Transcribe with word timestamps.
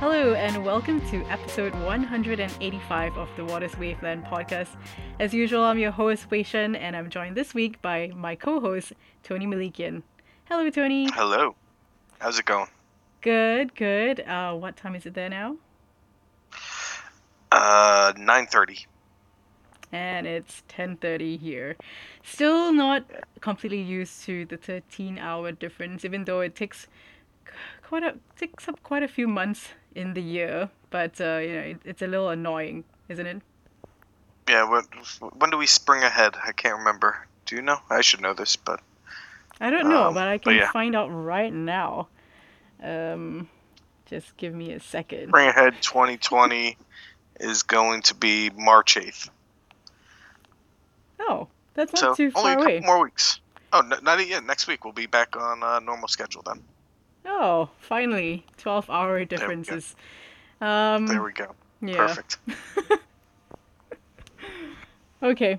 Hello, 0.00 0.32
and 0.32 0.64
welcome 0.64 1.00
to 1.10 1.24
episode 1.24 1.74
185 1.74 3.18
of 3.18 3.28
the 3.34 3.44
Waters 3.44 3.76
Wavelength 3.76 4.26
podcast. 4.26 4.68
As 5.18 5.34
usual, 5.34 5.64
I'm 5.64 5.76
your 5.76 5.90
host, 5.90 6.30
Wei 6.30 6.44
Shen, 6.44 6.76
and 6.76 6.94
I'm 6.94 7.10
joined 7.10 7.36
this 7.36 7.52
week 7.52 7.82
by 7.82 8.12
my 8.14 8.36
co 8.36 8.60
host, 8.60 8.92
Tony 9.24 9.44
Malakian. 9.44 10.04
Hello, 10.44 10.70
Tony. 10.70 11.10
Hello. 11.10 11.56
How's 12.20 12.38
it 12.38 12.44
going? 12.44 12.68
Good, 13.22 13.74
good. 13.74 14.20
Uh, 14.20 14.54
what 14.54 14.76
time 14.76 14.94
is 14.94 15.04
it 15.04 15.14
there 15.14 15.28
now? 15.28 15.56
Uh, 17.50 18.12
9:30. 18.16 18.86
And 19.90 20.28
it's 20.28 20.62
10:30 20.68 21.40
here. 21.40 21.76
Still 22.22 22.72
not 22.72 23.02
completely 23.40 23.82
used 23.82 24.22
to 24.26 24.46
the 24.46 24.58
13-hour 24.58 25.50
difference, 25.50 26.04
even 26.04 26.24
though 26.24 26.38
it 26.38 26.54
takes 26.54 26.86
quite 27.82 28.04
a 28.04 28.14
takes 28.36 28.68
up 28.68 28.80
quite 28.82 29.02
a 29.02 29.08
few 29.08 29.26
months 29.26 29.70
in 29.98 30.14
the 30.14 30.22
year. 30.22 30.70
But 30.90 31.20
uh, 31.20 31.38
you 31.42 31.52
know, 31.52 31.66
it, 31.74 31.78
it's 31.84 32.02
a 32.02 32.06
little 32.06 32.30
annoying, 32.30 32.84
isn't 33.08 33.26
it? 33.26 33.42
Yeah. 34.48 34.64
When, 34.70 34.84
when 35.38 35.50
do 35.50 35.58
we 35.58 35.66
spring 35.66 36.02
ahead? 36.02 36.34
I 36.42 36.52
can't 36.52 36.78
remember. 36.78 37.26
Do 37.46 37.56
you 37.56 37.62
know? 37.62 37.78
I 37.90 38.00
should 38.02 38.20
know 38.20 38.34
this, 38.34 38.56
but 38.56 38.80
I 39.60 39.70
don't 39.70 39.88
know, 39.88 40.08
Um, 40.08 40.14
but 40.14 40.28
I 40.28 40.36
but 40.38 40.44
can 40.44 40.54
yeah. 40.56 40.70
find 40.70 40.94
out 40.96 41.08
right 41.08 41.52
now. 41.52 42.08
Um, 42.82 43.48
just 44.06 44.36
give 44.36 44.54
me 44.54 44.72
a 44.72 44.80
second. 44.80 45.28
spring 45.28 45.48
ahead 45.48 45.74
2020 45.82 46.76
is 47.40 47.62
going 47.64 48.02
to 48.02 48.14
be 48.14 48.50
March 48.50 48.94
8th. 48.96 49.28
Oh, 51.20 51.48
that's 51.74 51.92
not 51.92 52.00
So 52.00 52.14
too 52.14 52.30
far 52.30 52.42
only 52.42 52.52
a 52.52 52.56
far 52.56 52.62
couple 52.64 52.76
away. 52.78 52.86
more 52.86 53.02
weeks. 53.04 53.40
Oh, 53.72 53.80
not 54.02 54.26
yet. 54.26 54.44
Next 54.44 54.66
week 54.66 54.84
we'll 54.84 54.94
be 54.94 55.06
back 55.06 55.36
on 55.36 55.62
uh, 55.62 55.78
normal 55.80 56.08
schedule 56.08 56.42
then. 56.46 56.62
Oh, 57.30 57.68
finally, 57.78 58.44
12 58.56 58.88
hour 58.90 59.20
go. 59.20 59.24
differences. 59.26 59.94
Um, 60.60 61.06
There 61.06 61.22
we 61.22 61.32
go. 61.32 61.54
yeah. 61.80 61.96
Perfect. 61.96 62.38
Okay. 65.22 65.58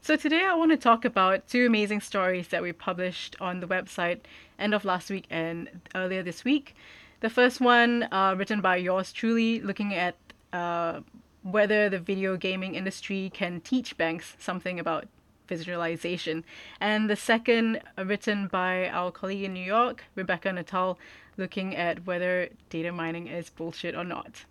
So 0.00 0.16
today 0.16 0.44
I 0.44 0.54
want 0.54 0.72
to 0.72 0.76
talk 0.76 1.04
about 1.04 1.46
two 1.46 1.66
amazing 1.66 2.00
stories 2.00 2.48
that 2.48 2.60
we 2.60 2.72
published 2.72 3.36
on 3.40 3.60
the 3.60 3.66
website 3.68 4.20
end 4.58 4.74
of 4.74 4.84
last 4.84 5.10
week 5.10 5.26
and 5.30 5.68
earlier 5.94 6.22
this 6.24 6.44
week. 6.44 6.74
The 7.20 7.30
first 7.30 7.60
one, 7.60 8.08
uh, 8.10 8.34
written 8.36 8.60
by 8.60 8.76
yours 8.76 9.12
truly, 9.12 9.60
looking 9.60 9.94
at 9.94 10.16
uh, 10.52 11.00
whether 11.42 11.88
the 11.88 12.00
video 12.00 12.36
gaming 12.36 12.74
industry 12.74 13.30
can 13.32 13.60
teach 13.60 13.96
banks 13.96 14.34
something 14.40 14.80
about 14.80 15.06
visualization. 15.46 16.44
And 16.80 17.08
the 17.08 17.16
second, 17.16 17.80
uh, 17.98 18.04
written 18.04 18.48
by 18.48 18.88
our 18.88 19.10
colleague 19.10 19.44
in 19.44 19.54
New 19.54 19.64
York, 19.64 20.04
Rebecca 20.14 20.52
Natale, 20.52 20.98
looking 21.36 21.76
at 21.76 22.06
whether 22.06 22.48
data 22.70 22.92
mining 22.92 23.26
is 23.26 23.50
bullshit 23.50 23.94
or 23.94 24.04
not. 24.04 24.44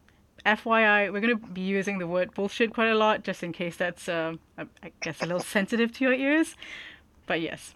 FYI, 0.46 1.12
we're 1.12 1.22
going 1.22 1.40
to 1.40 1.48
be 1.48 1.62
using 1.62 1.98
the 1.98 2.06
word 2.06 2.34
bullshit 2.34 2.74
quite 2.74 2.90
a 2.90 2.96
lot, 2.96 3.24
just 3.24 3.42
in 3.42 3.52
case 3.52 3.78
that's, 3.78 4.08
um, 4.08 4.40
I 4.58 4.66
I 4.84 4.92
guess, 5.02 5.22
a 5.22 5.26
little 5.26 5.40
sensitive 5.56 5.92
to 5.94 6.04
your 6.04 6.14
ears. 6.14 6.56
But 7.26 7.42
yes. 7.42 7.74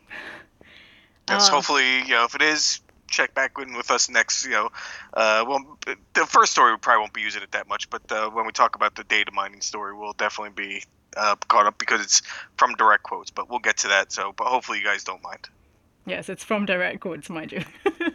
Yes. 1.27 1.49
Uh, 1.49 1.53
hopefully, 1.53 1.99
you 2.01 2.09
know, 2.09 2.25
if 2.25 2.35
it 2.35 2.41
is, 2.41 2.81
check 3.09 3.33
back 3.33 3.53
in 3.59 3.75
with 3.75 3.91
us 3.91 4.09
next. 4.09 4.45
You 4.45 4.51
know, 4.51 4.69
uh, 5.13 5.43
well, 5.47 5.77
the 6.13 6.25
first 6.25 6.51
story 6.51 6.71
we 6.71 6.77
probably 6.77 7.01
won't 7.01 7.13
be 7.13 7.21
using 7.21 7.41
it 7.41 7.51
that 7.51 7.67
much, 7.67 7.89
but 7.89 8.09
uh, 8.11 8.29
when 8.29 8.45
we 8.45 8.51
talk 8.51 8.75
about 8.75 8.95
the 8.95 9.03
data 9.03 9.31
mining 9.31 9.61
story, 9.61 9.95
we'll 9.95 10.13
definitely 10.13 10.53
be 10.55 10.83
uh, 11.17 11.35
caught 11.47 11.65
up 11.65 11.77
because 11.77 12.01
it's 12.01 12.21
from 12.57 12.73
direct 12.75 13.03
quotes. 13.03 13.31
But 13.31 13.49
we'll 13.49 13.59
get 13.59 13.77
to 13.77 13.87
that. 13.89 14.11
So, 14.11 14.33
but 14.35 14.47
hopefully 14.47 14.79
you 14.79 14.85
guys 14.85 15.03
don't 15.03 15.23
mind. 15.23 15.49
Yes, 16.05 16.29
it's 16.29 16.43
from 16.43 16.65
direct 16.65 17.01
quotes, 17.01 17.29
mind 17.29 17.51
you. 17.51 17.63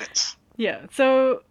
Yes. 0.00 0.36
Yeah. 0.56 0.86
So, 0.92 1.42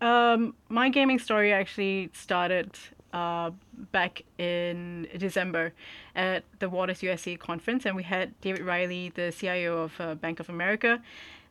um, 0.00 0.54
my 0.68 0.88
gaming 0.88 1.18
story 1.18 1.52
actually 1.52 2.10
started 2.12 2.76
uh, 3.12 3.50
back 3.92 4.22
in 4.38 5.06
December 5.16 5.72
at 6.14 6.44
the 6.58 6.68
Waters 6.68 7.02
USA 7.02 7.36
conference, 7.36 7.86
and 7.86 7.96
we 7.96 8.02
had 8.02 8.38
David 8.40 8.62
Reilly, 8.62 9.10
the 9.10 9.32
CIO 9.32 9.82
of 9.84 10.00
uh, 10.00 10.14
Bank 10.16 10.40
of 10.40 10.48
America, 10.48 11.00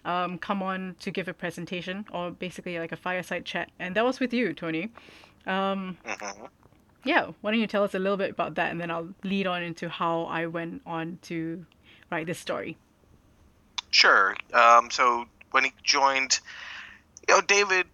um, 0.06 0.38
come 0.38 0.62
on 0.62 0.96
to 1.00 1.12
give 1.12 1.28
a 1.28 1.34
presentation, 1.34 2.06
or 2.12 2.32
basically 2.32 2.80
like 2.80 2.92
a 2.92 2.98
fireside 2.98 3.46
chat, 3.46 3.70
and 3.80 3.96
that 3.96 4.06
was 4.06 4.20
with 4.20 4.34
you, 4.34 4.54
Tony. 4.54 4.92
Um, 5.46 5.98
hmm 6.06 6.46
yeah. 7.04 7.32
Why 7.42 7.52
don't 7.52 7.60
you 7.60 7.68
tell 7.68 7.84
us 7.84 7.94
a 7.96 8.00
little 8.00 8.18
bit 8.18 8.32
about 8.32 8.56
that, 8.56 8.72
and 8.72 8.80
then 8.80 8.92
I'll 8.92 9.10
lead 9.24 9.48
on 9.48 9.64
into 9.64 9.90
how 9.90 10.24
I 10.24 10.48
went 10.48 10.82
on 10.86 11.20
to 11.24 11.66
write 12.12 12.28
this 12.28 12.40
story. 12.40 12.78
Sure. 13.90 14.36
Um, 14.54 14.90
so 14.92 15.26
when 15.52 15.64
he 15.64 15.74
joined, 15.84 16.40
you 17.28 17.36
know, 17.36 17.42
David, 17.42 17.88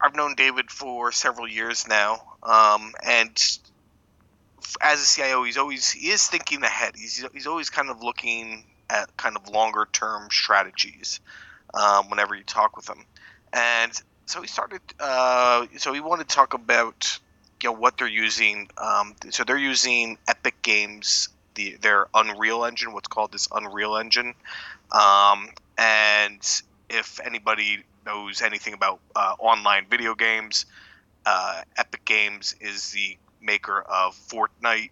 I've 0.00 0.16
known 0.16 0.34
David 0.34 0.70
for 0.70 1.12
several 1.12 1.48
years 1.48 1.86
now, 1.88 2.22
um, 2.42 2.92
and 3.04 3.58
as 4.80 5.02
a 5.02 5.06
CIO, 5.06 5.44
he's 5.44 5.56
always 5.56 5.90
he 5.90 6.10
is 6.10 6.26
thinking 6.26 6.62
ahead. 6.62 6.94
He's 6.96 7.24
he's 7.32 7.46
always 7.46 7.70
kind 7.70 7.90
of 7.90 8.02
looking 8.02 8.64
at 8.90 9.16
kind 9.16 9.36
of 9.36 9.48
longer 9.48 9.86
term 9.92 10.28
strategies 10.30 11.20
um, 11.74 12.08
whenever 12.10 12.34
you 12.34 12.44
talk 12.44 12.76
with 12.76 12.88
him, 12.88 13.04
and 13.52 13.92
so 14.26 14.40
he 14.40 14.48
started. 14.48 14.80
Uh, 14.98 15.66
so 15.76 15.92
he 15.92 16.00
wanted 16.00 16.28
to 16.28 16.34
talk 16.34 16.54
about 16.54 17.18
you 17.62 17.68
know 17.68 17.76
what 17.76 17.98
they're 17.98 18.06
using. 18.06 18.68
Um, 18.78 19.14
so 19.30 19.44
they're 19.44 19.58
using 19.58 20.18
Epic 20.26 20.60
Games, 20.62 21.28
the 21.54 21.76
their 21.80 22.08
Unreal 22.14 22.64
Engine, 22.64 22.92
what's 22.92 23.08
called 23.08 23.32
this 23.32 23.48
Unreal 23.52 23.96
Engine. 23.96 24.34
Um, 24.92 25.50
and 25.76 26.40
if 26.88 27.20
anybody 27.24 27.84
knows 28.06 28.42
anything 28.42 28.74
about 28.74 29.00
uh, 29.14 29.34
online 29.38 29.86
video 29.90 30.14
games, 30.14 30.66
uh, 31.26 31.62
Epic 31.76 32.04
Games 32.04 32.54
is 32.60 32.90
the 32.90 33.18
maker 33.40 33.80
of 33.80 34.14
Fortnite, 34.14 34.90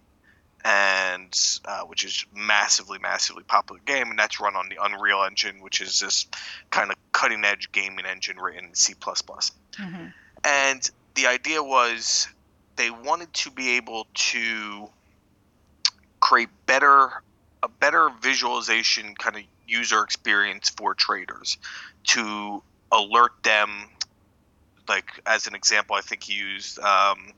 and 0.65 1.61
uh, 1.65 1.83
which 1.83 2.05
is 2.05 2.27
massively, 2.35 2.99
massively 2.99 3.45
popular 3.45 3.81
game, 3.87 4.11
and 4.11 4.19
that's 4.19 4.41
run 4.41 4.57
on 4.57 4.69
the 4.69 4.77
Unreal 4.83 5.25
Engine, 5.25 5.61
which 5.61 5.81
is 5.81 6.01
this 6.01 6.27
kind 6.71 6.91
of 6.91 6.97
cutting 7.13 7.45
edge 7.45 7.71
gaming 7.73 8.05
engine 8.05 8.37
written 8.37 8.67
in 8.67 8.75
C++. 8.75 8.95
hmm 9.77 10.07
And 10.45 10.91
the 11.15 11.27
idea 11.29 11.63
was 11.63 12.29
they 12.77 12.91
wanted 12.91 13.33
to 13.33 13.51
be 13.51 13.77
able 13.77 14.07
to 14.15 14.89
create 16.21 16.49
better 16.67 17.09
a 17.63 17.69
better 17.69 18.11
visualization 18.21 19.15
kind 19.15 19.37
of 19.37 19.43
user 19.67 20.03
experience 20.03 20.69
for 20.71 20.95
traders 20.95 21.59
to 22.05 22.63
alert 22.93 23.33
them 23.43 23.89
like 24.89 25.09
as 25.27 25.47
an 25.47 25.55
example 25.55 25.97
i 25.97 26.01
think 26.01 26.23
he 26.23 26.35
used 26.35 26.79
um, 26.79 27.33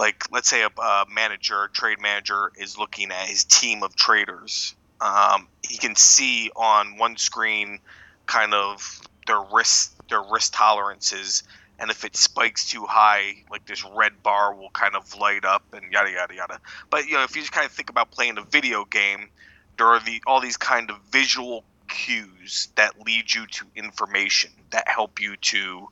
like 0.00 0.24
let's 0.32 0.48
say 0.48 0.62
a, 0.62 0.80
a 0.80 1.04
manager 1.12 1.64
a 1.64 1.68
trade 1.68 2.00
manager 2.00 2.50
is 2.56 2.78
looking 2.78 3.10
at 3.10 3.26
his 3.26 3.44
team 3.44 3.82
of 3.82 3.94
traders. 3.94 4.74
Um, 5.00 5.48
he 5.66 5.76
can 5.76 5.94
see 5.94 6.50
on 6.56 6.96
one 6.96 7.16
screen 7.16 7.80
kind 8.26 8.54
of 8.54 9.00
their 9.26 9.42
risk 9.52 9.94
their 10.08 10.22
risk 10.22 10.54
tolerances 10.54 11.42
and 11.80 11.90
if 11.90 12.04
it 12.04 12.14
spikes 12.14 12.68
too 12.68 12.84
high 12.84 13.42
like 13.50 13.64
this 13.66 13.84
red 13.84 14.22
bar 14.22 14.54
will 14.54 14.70
kind 14.70 14.94
of 14.94 15.14
light 15.16 15.44
up 15.44 15.64
and 15.72 15.90
yada 15.90 16.10
yada 16.10 16.34
yada. 16.34 16.60
But 16.90 17.06
you 17.06 17.14
know 17.14 17.24
if 17.24 17.34
you 17.34 17.42
just 17.42 17.52
kind 17.52 17.66
of 17.66 17.72
think 17.72 17.90
about 17.90 18.10
playing 18.10 18.38
a 18.38 18.42
video 18.42 18.84
game 18.84 19.28
there 19.76 19.86
are 19.86 20.00
the 20.00 20.22
all 20.26 20.40
these 20.40 20.56
kind 20.56 20.90
of 20.90 20.98
visual 21.10 21.64
cues 21.88 22.68
that 22.76 23.04
lead 23.04 23.32
you 23.32 23.46
to 23.46 23.64
information 23.74 24.50
that 24.70 24.86
help 24.86 25.20
you 25.20 25.36
to 25.36 25.88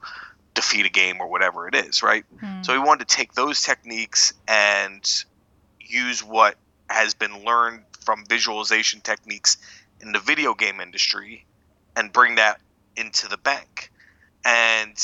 defeat 0.55 0.87
a 0.87 0.91
game 0.91 1.21
or 1.21 1.29
whatever 1.29 1.67
it 1.67 1.75
is 1.75 2.03
right? 2.03 2.25
Hmm. 2.41 2.63
So 2.63 2.73
we 2.75 2.79
wanted 2.79 3.09
to 3.09 3.17
take 3.17 3.33
those 3.33 3.63
techniques 3.63 4.35
and 4.47 5.25
use 5.81 6.23
what 6.23 6.57
has 6.91 7.15
been 7.15 7.45
learned 7.45 7.83
from 8.01 8.25
visualization 8.27 9.01
techniques 9.01 9.57
in 10.01 10.13
the 10.13 10.19
video 10.19 10.55
game 10.55 10.81
industry 10.81 11.45
and 11.97 12.13
bring 12.13 12.37
that 12.37 12.61
into 12.97 13.29
the 13.29 13.37
bank. 13.37 13.91
And 14.45 14.97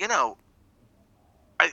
you 0.00 0.08
know, 0.08 0.38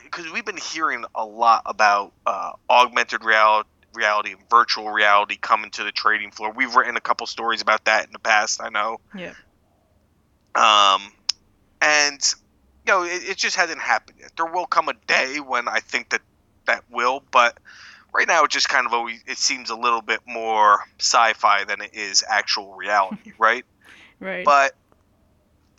because 0.04 0.30
we've 0.30 0.44
been 0.44 0.58
hearing 0.58 1.04
a 1.14 1.24
lot 1.24 1.62
about 1.64 2.12
uh, 2.26 2.52
augmented 2.68 3.24
reality, 3.24 3.68
reality 3.94 4.32
and 4.32 4.40
virtual 4.50 4.90
reality 4.90 5.38
coming 5.40 5.70
to 5.72 5.82
the 5.82 5.90
trading 5.90 6.30
floor. 6.30 6.52
We've 6.52 6.74
written 6.76 6.96
a 6.96 7.00
couple 7.00 7.26
stories 7.26 7.62
about 7.62 7.86
that 7.86 8.04
in 8.04 8.12
the 8.12 8.18
past. 8.18 8.60
I 8.62 8.68
know. 8.68 9.00
Yeah. 9.16 9.32
Um, 10.54 11.10
and 11.80 12.20
you 12.86 12.92
know, 12.92 13.04
it, 13.04 13.30
it 13.30 13.36
just 13.38 13.56
hasn't 13.56 13.80
happened 13.80 14.18
yet. 14.20 14.32
There 14.36 14.46
will 14.46 14.66
come 14.66 14.90
a 14.90 14.94
day 15.06 15.40
when 15.40 15.66
I 15.66 15.80
think 15.80 16.10
that 16.10 16.20
that 16.66 16.84
will, 16.90 17.22
but 17.30 17.58
right 18.12 18.28
now 18.28 18.44
it 18.44 18.50
just 18.50 18.68
kind 18.68 18.86
of 18.86 18.92
always 18.92 19.22
it 19.26 19.38
seems 19.38 19.70
a 19.70 19.76
little 19.76 20.02
bit 20.02 20.20
more 20.26 20.80
sci-fi 20.98 21.64
than 21.64 21.80
it 21.80 21.94
is 21.94 22.22
actual 22.28 22.74
reality, 22.74 23.32
right? 23.38 23.64
Right. 24.20 24.44
But 24.44 24.74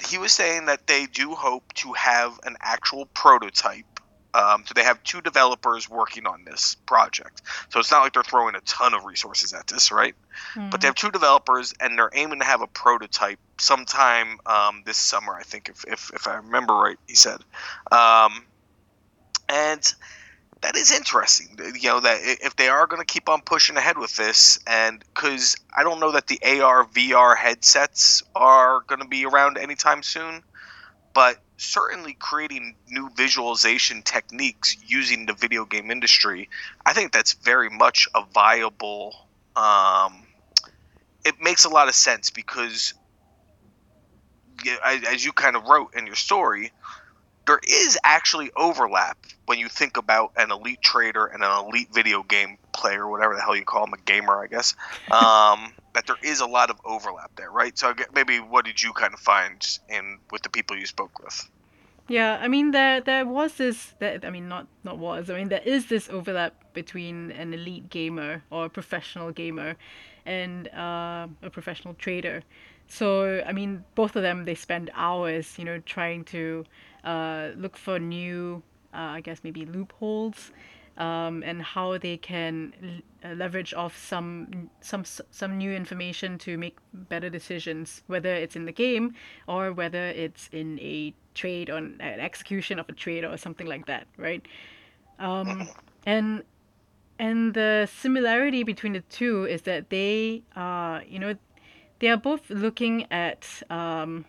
he 0.07 0.17
was 0.17 0.31
saying 0.31 0.67
that 0.67 0.87
they 0.87 1.05
do 1.05 1.35
hope 1.35 1.73
to 1.73 1.93
have 1.93 2.39
an 2.43 2.55
actual 2.61 3.05
prototype 3.07 3.85
Um, 4.33 4.63
so 4.65 4.73
they 4.75 4.83
have 4.83 5.01
two 5.03 5.21
developers 5.21 5.89
working 5.89 6.27
on 6.27 6.43
this 6.45 6.75
project. 6.85 7.41
So 7.69 7.79
it's 7.79 7.89
not 7.89 8.03
like 8.03 8.13
they're 8.13 8.21
throwing 8.23 8.55
a 8.55 8.61
ton 8.61 8.93
of 8.93 9.03
resources 9.05 9.53
at 9.53 9.65
this, 9.65 9.91
right? 9.91 10.13
Mm-hmm. 10.53 10.69
But 10.69 10.81
they 10.81 10.87
have 10.87 10.95
two 10.95 11.09
developers, 11.09 11.73
and 11.79 11.97
they're 11.97 12.11
aiming 12.13 12.39
to 12.39 12.45
have 12.45 12.61
a 12.61 12.67
prototype 12.67 13.39
sometime 13.59 14.39
um, 14.45 14.83
this 14.85 14.97
summer, 14.97 15.33
I 15.33 15.41
think, 15.41 15.69
if, 15.69 15.83
if, 15.87 16.11
if 16.13 16.27
I 16.27 16.35
remember 16.35 16.75
right, 16.75 16.97
he 17.07 17.15
said. 17.15 17.39
Um, 17.91 18.45
and 19.47 19.93
that 20.61 20.75
is 20.75 20.91
interesting. 20.91 21.57
You 21.79 21.89
know 21.89 21.99
that 22.01 22.19
if 22.21 22.55
they 22.55 22.67
are 22.67 22.85
going 22.87 23.01
to 23.01 23.05
keep 23.05 23.29
on 23.29 23.41
pushing 23.41 23.77
ahead 23.77 23.97
with 23.97 24.15
this, 24.15 24.59
and 24.67 24.99
because 25.13 25.55
I 25.75 25.83
don't 25.83 25.99
know 25.99 26.11
that 26.11 26.27
the 26.27 26.39
AR 26.43 26.85
VR 26.85 27.37
headsets 27.37 28.23
are 28.35 28.81
going 28.87 29.01
to 29.01 29.07
be 29.07 29.25
around 29.25 29.57
anytime 29.57 30.03
soon, 30.03 30.43
but 31.13 31.37
certainly 31.57 32.13
creating 32.13 32.75
new 32.89 33.09
visualization 33.15 34.01
techniques 34.01 34.75
using 34.85 35.25
the 35.25 35.33
video 35.33 35.65
game 35.65 35.91
industry, 35.91 36.49
I 36.85 36.93
think 36.93 37.11
that's 37.11 37.33
very 37.33 37.69
much 37.69 38.07
a 38.13 38.23
viable. 38.33 39.15
Um, 39.55 40.23
it 41.25 41.35
makes 41.41 41.65
a 41.65 41.69
lot 41.69 41.87
of 41.87 41.95
sense 41.95 42.31
because, 42.31 42.93
as 44.83 45.23
you 45.23 45.31
kind 45.31 45.55
of 45.55 45.67
wrote 45.67 45.93
in 45.95 46.05
your 46.05 46.15
story, 46.15 46.71
there 47.49 47.59
is 47.67 47.97
actually 48.03 48.51
overlap 48.55 49.17
when 49.47 49.57
you 49.57 49.67
think 49.67 49.97
about 49.97 50.31
an 50.37 50.51
elite 50.51 50.83
trader 50.83 51.25
and 51.25 51.43
an 51.43 51.65
elite 51.65 51.87
video 51.91 52.21
game 52.21 52.59
player, 52.73 53.07
whatever 53.07 53.33
the 53.33 53.41
hell 53.41 53.55
you 53.55 53.65
call 53.65 53.85
them, 53.85 53.93
a 53.95 53.97
gamer, 53.97 54.43
I 54.43 54.47
guess. 54.47 54.75
Um, 55.11 55.73
that 55.95 56.05
there 56.05 56.19
is 56.23 56.39
a 56.39 56.45
lot 56.45 56.69
of 56.69 56.79
overlap 56.85 57.31
there, 57.35 57.49
right? 57.49 57.75
So 57.75 57.95
maybe 58.13 58.37
what 58.37 58.63
did 58.63 58.83
you 58.83 58.93
kind 58.93 59.11
of 59.11 59.19
find 59.19 59.59
in 59.89 60.19
with 60.31 60.43
the 60.43 60.49
people 60.49 60.77
you 60.77 60.85
spoke 60.85 61.19
with? 61.19 61.49
Yeah, 62.07 62.37
I 62.39 62.47
mean 62.47 62.69
there 62.71 63.01
there 63.01 63.25
was 63.25 63.55
this 63.55 63.95
that 63.97 64.23
I 64.23 64.29
mean 64.29 64.47
not 64.47 64.67
not 64.83 64.99
was 64.99 65.31
I 65.31 65.35
mean 65.35 65.49
there 65.49 65.63
is 65.65 65.87
this 65.87 66.07
overlap 66.09 66.53
between 66.73 67.31
an 67.31 67.53
elite 67.55 67.89
gamer 67.89 68.43
or 68.51 68.65
a 68.65 68.69
professional 68.69 69.31
gamer 69.31 69.75
and 70.27 70.67
uh, 70.69 71.27
a 71.41 71.49
professional 71.49 71.95
trader. 71.95 72.43
So 72.87 73.43
I 73.45 73.51
mean 73.51 73.83
both 73.95 74.15
of 74.15 74.21
them 74.21 74.45
they 74.45 74.55
spend 74.55 74.91
hours 74.93 75.57
you 75.57 75.65
know 75.65 75.79
trying 75.79 76.23
to 76.25 76.65
uh, 77.03 77.49
look 77.55 77.77
for 77.77 77.99
new, 77.99 78.63
uh, 78.93 78.97
I 78.97 79.21
guess 79.21 79.41
maybe 79.43 79.65
loopholes, 79.65 80.51
um, 80.97 81.43
and 81.43 81.61
how 81.61 81.97
they 81.97 82.17
can 82.17 82.73
l- 82.83 83.31
uh, 83.31 83.35
leverage 83.35 83.73
off 83.73 83.97
some 83.97 84.69
some 84.81 85.03
some 85.05 85.57
new 85.57 85.71
information 85.71 86.37
to 86.39 86.57
make 86.57 86.77
better 86.93 87.29
decisions, 87.29 88.03
whether 88.07 88.33
it's 88.33 88.55
in 88.55 88.65
the 88.65 88.71
game 88.71 89.13
or 89.47 89.71
whether 89.71 90.07
it's 90.07 90.49
in 90.51 90.79
a 90.79 91.13
trade 91.33 91.69
or 91.69 91.77
an 91.77 92.01
execution 92.01 92.79
of 92.79 92.89
a 92.89 92.93
trade 92.93 93.23
or 93.23 93.37
something 93.37 93.67
like 93.67 93.85
that, 93.85 94.07
right? 94.17 94.45
Um, 95.19 95.69
and 96.05 96.43
and 97.19 97.53
the 97.53 97.89
similarity 97.93 98.63
between 98.63 98.93
the 98.93 99.01
two 99.01 99.45
is 99.45 99.63
that 99.63 99.89
they 99.89 100.43
are, 100.55 101.03
you 101.07 101.19
know, 101.19 101.35
they 101.99 102.07
are 102.07 102.17
both 102.17 102.49
looking 102.49 103.05
at 103.11 103.45
um, 103.69 104.25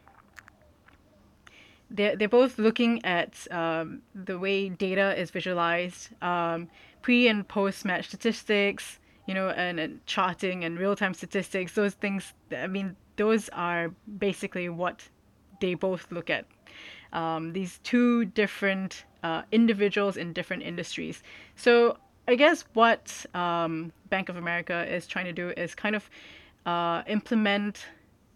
they're, 1.91 2.17
they're 2.17 2.29
both 2.29 2.59
looking 2.59 3.05
at 3.05 3.47
um, 3.51 4.03
the 4.15 4.39
way 4.39 4.69
data 4.69 5.19
is 5.21 5.31
visualized, 5.31 6.09
um, 6.23 6.69
pre 7.03 7.29
and 7.29 7.47
post 7.47 7.85
match 7.85 8.07
statistics, 8.09 8.99
you 9.27 9.35
know, 9.35 9.51
and, 9.51 9.81
and 9.81 10.05
charting 10.07 10.65
and 10.65 10.79
real 10.79 10.97
time 10.97 11.15
statistics. 11.15 11.75
Those 11.75 11.95
things, 11.95 12.33
I 12.57 12.67
mean, 12.67 12.97
those 13.17 13.49
are 13.51 13.93
basically 14.19 14.69
what 14.69 15.09
they 15.61 15.75
both 15.75 16.11
look 16.11 16.31
at. 16.31 16.47
Um, 17.13 17.53
these 17.53 17.81
two 17.83 18.25
different 18.25 19.05
uh, 19.23 19.43
individuals 19.51 20.17
in 20.17 20.33
different 20.33 20.63
industries. 20.63 21.23
So 21.57 21.97
I 22.29 22.37
guess 22.37 22.65
what 22.75 23.27
um, 23.35 23.93
Bank 24.09 24.29
of 24.29 24.37
America 24.37 24.87
is 24.89 25.07
trying 25.07 25.25
to 25.25 25.33
do 25.33 25.51
is 25.57 25.75
kind 25.75 25.97
of 25.97 26.09
uh, 26.67 27.03
implement 27.07 27.87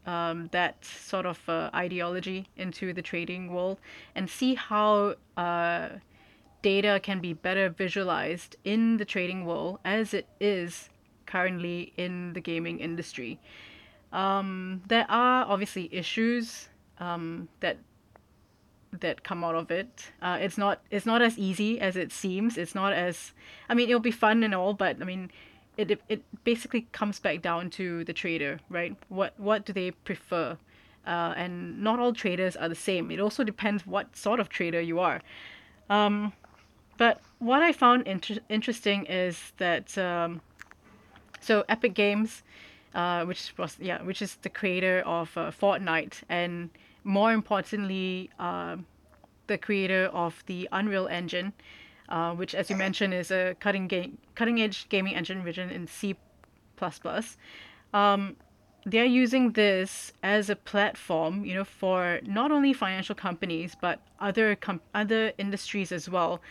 um, 0.06 0.49
that 0.53 0.85
sort 0.85 1.27
of 1.27 1.41
uh, 1.49 1.71
ideology 1.75 2.49
into 2.56 2.93
the 2.93 3.03
trading 3.03 3.53
world 3.53 3.79
and 4.15 4.29
see 4.29 4.55
how 4.55 5.15
uh, 5.37 5.89
data 6.62 7.01
can 7.03 7.21
be 7.21 7.33
better 7.33 7.69
visualized 7.69 8.56
in 8.65 8.97
the 8.97 9.05
trading 9.05 9.45
world 9.45 9.79
as 9.85 10.15
it 10.15 10.27
is 10.41 10.89
currently 11.27 11.93
in 11.97 12.33
the 12.33 12.41
gaming 12.41 12.81
industry. 12.81 13.41
Um, 14.12 14.83
there 14.87 15.06
are 15.09 15.45
obviously 15.47 15.93
issues 15.93 16.69
um, 16.99 17.49
that 17.61 17.79
that 19.00 19.25
come 19.25 19.43
out 19.43 19.57
of 19.57 19.71
it. 19.71 20.12
Uh, 20.23 20.39
it's 20.41 20.57
not 20.57 20.81
it's 20.91 21.07
not 21.07 21.21
as 21.21 21.37
easy 21.37 21.81
as 21.81 21.97
it 21.97 22.12
seems. 22.12 22.57
It's 22.57 22.75
not 22.75 22.93
as 22.93 23.33
I 23.69 23.75
mean 23.75 23.89
it'll 23.89 24.00
be 24.00 24.12
fun 24.12 24.43
and 24.43 24.55
all, 24.55 24.73
but 24.73 25.00
I 25.00 25.05
mean 25.05 25.31
it 25.76 26.00
it 26.09 26.23
basically 26.44 26.82
comes 26.93 27.21
back 27.21 27.43
down 27.43 27.71
to 27.71 28.05
the 28.05 28.12
trader, 28.12 28.61
right? 28.69 28.97
What 29.09 29.35
what 29.38 29.65
do 29.65 29.73
they 29.73 29.91
prefer? 29.91 30.56
Uh, 31.06 31.35
and 31.37 31.82
not 31.82 31.99
all 31.99 32.15
traders 32.15 32.56
are 32.56 32.69
the 32.69 32.75
same. 32.75 33.11
It 33.11 33.21
also 33.21 33.44
depends 33.44 33.87
what 33.87 34.17
sort 34.17 34.41
of 34.41 34.49
trader 34.49 34.81
you 34.81 35.00
are. 35.00 35.21
Um, 35.91 36.32
but 36.97 37.21
what 37.41 37.62
I 37.62 37.73
found 37.73 38.06
inter- 38.06 38.41
interesting 38.49 39.05
is 39.05 39.53
that 39.59 39.99
um, 39.99 40.41
so 41.41 41.65
Epic 41.69 41.93
Games, 41.93 42.43
uh, 42.94 43.25
which 43.26 43.53
was 43.59 43.76
yeah, 43.81 44.03
which 44.03 44.23
is 44.23 44.37
the 44.37 44.49
creator 44.49 45.03
of 45.05 45.37
uh, 45.37 45.50
Fortnite, 45.50 46.23
and 46.29 46.71
more 47.03 47.32
importantly, 47.32 48.31
uh, 48.38 48.76
the 49.47 49.59
creator 49.59 50.06
of 50.06 50.43
the 50.47 50.69
Unreal 50.73 51.06
Engine, 51.09 51.53
uh, 52.09 52.33
which, 52.35 52.55
as 52.55 52.71
you 52.71 52.77
mentioned, 52.77 53.15
is 53.15 53.31
a 53.31 53.56
cutting 53.61 53.89
game, 53.89 54.19
cutting 54.35 54.61
edge 54.61 54.89
gaming 54.89 55.15
engine 55.15 55.43
written 55.43 55.71
in 55.71 55.87
C++. 55.87 56.15
Um, 57.93 58.37
they're 58.87 59.05
using 59.05 59.53
this 59.53 60.12
as 60.23 60.51
a 60.51 60.56
platform, 60.56 61.45
you 61.45 61.55
know, 61.55 61.65
for 61.65 62.21
not 62.27 62.51
only 62.53 62.73
financial 62.73 63.15
companies 63.15 63.75
but 63.81 64.01
other 64.21 64.56
com- 64.56 64.83
other 64.95 65.33
industries 65.39 65.91
as 65.93 66.09
well, 66.09 66.43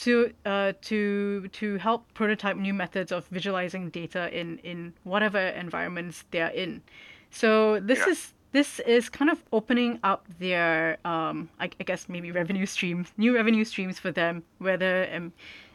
to 0.00 0.32
uh, 0.44 0.72
to 0.82 1.48
to 1.48 1.76
help 1.76 2.12
prototype 2.14 2.56
new 2.56 2.74
methods 2.74 3.12
of 3.12 3.26
visualizing 3.26 3.90
data 3.90 4.36
in 4.36 4.58
in 4.58 4.94
whatever 5.04 5.38
environments 5.38 6.24
they're 6.30 6.48
in. 6.48 6.82
So 7.30 7.78
this 7.80 8.00
yeah. 8.00 8.12
is 8.12 8.32
this 8.52 8.80
is 8.80 9.08
kind 9.08 9.30
of 9.30 9.42
opening 9.52 9.98
up 10.02 10.26
their 10.38 10.98
um, 11.04 11.48
I, 11.58 11.70
I, 11.78 11.84
guess 11.84 12.08
maybe 12.08 12.32
revenue 12.32 12.66
streams 12.66 13.12
new 13.16 13.34
revenue 13.34 13.64
streams 13.64 13.98
for 13.98 14.10
them 14.10 14.42
whether 14.58 15.08
um, 15.14 15.32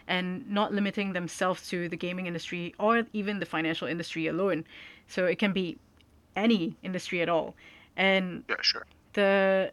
and 0.08 0.50
not 0.50 0.74
limiting 0.74 1.14
themselves 1.14 1.68
to 1.70 1.90
the 1.90 1.98
gaming 1.98 2.28
industry 2.28 2.76
or 2.80 3.04
even 3.14 3.40
the 3.40 3.46
financial 3.46 3.88
industry 3.88 4.28
alone. 4.28 4.66
So 5.08 5.26
it 5.26 5.40
can 5.40 5.54
be 5.54 5.78
any 6.36 6.76
industry 6.84 7.22
at 7.22 7.30
all. 7.30 7.56
And 7.98 8.44
yeah 8.50 8.56
sure. 8.62 8.86
the 9.14 9.72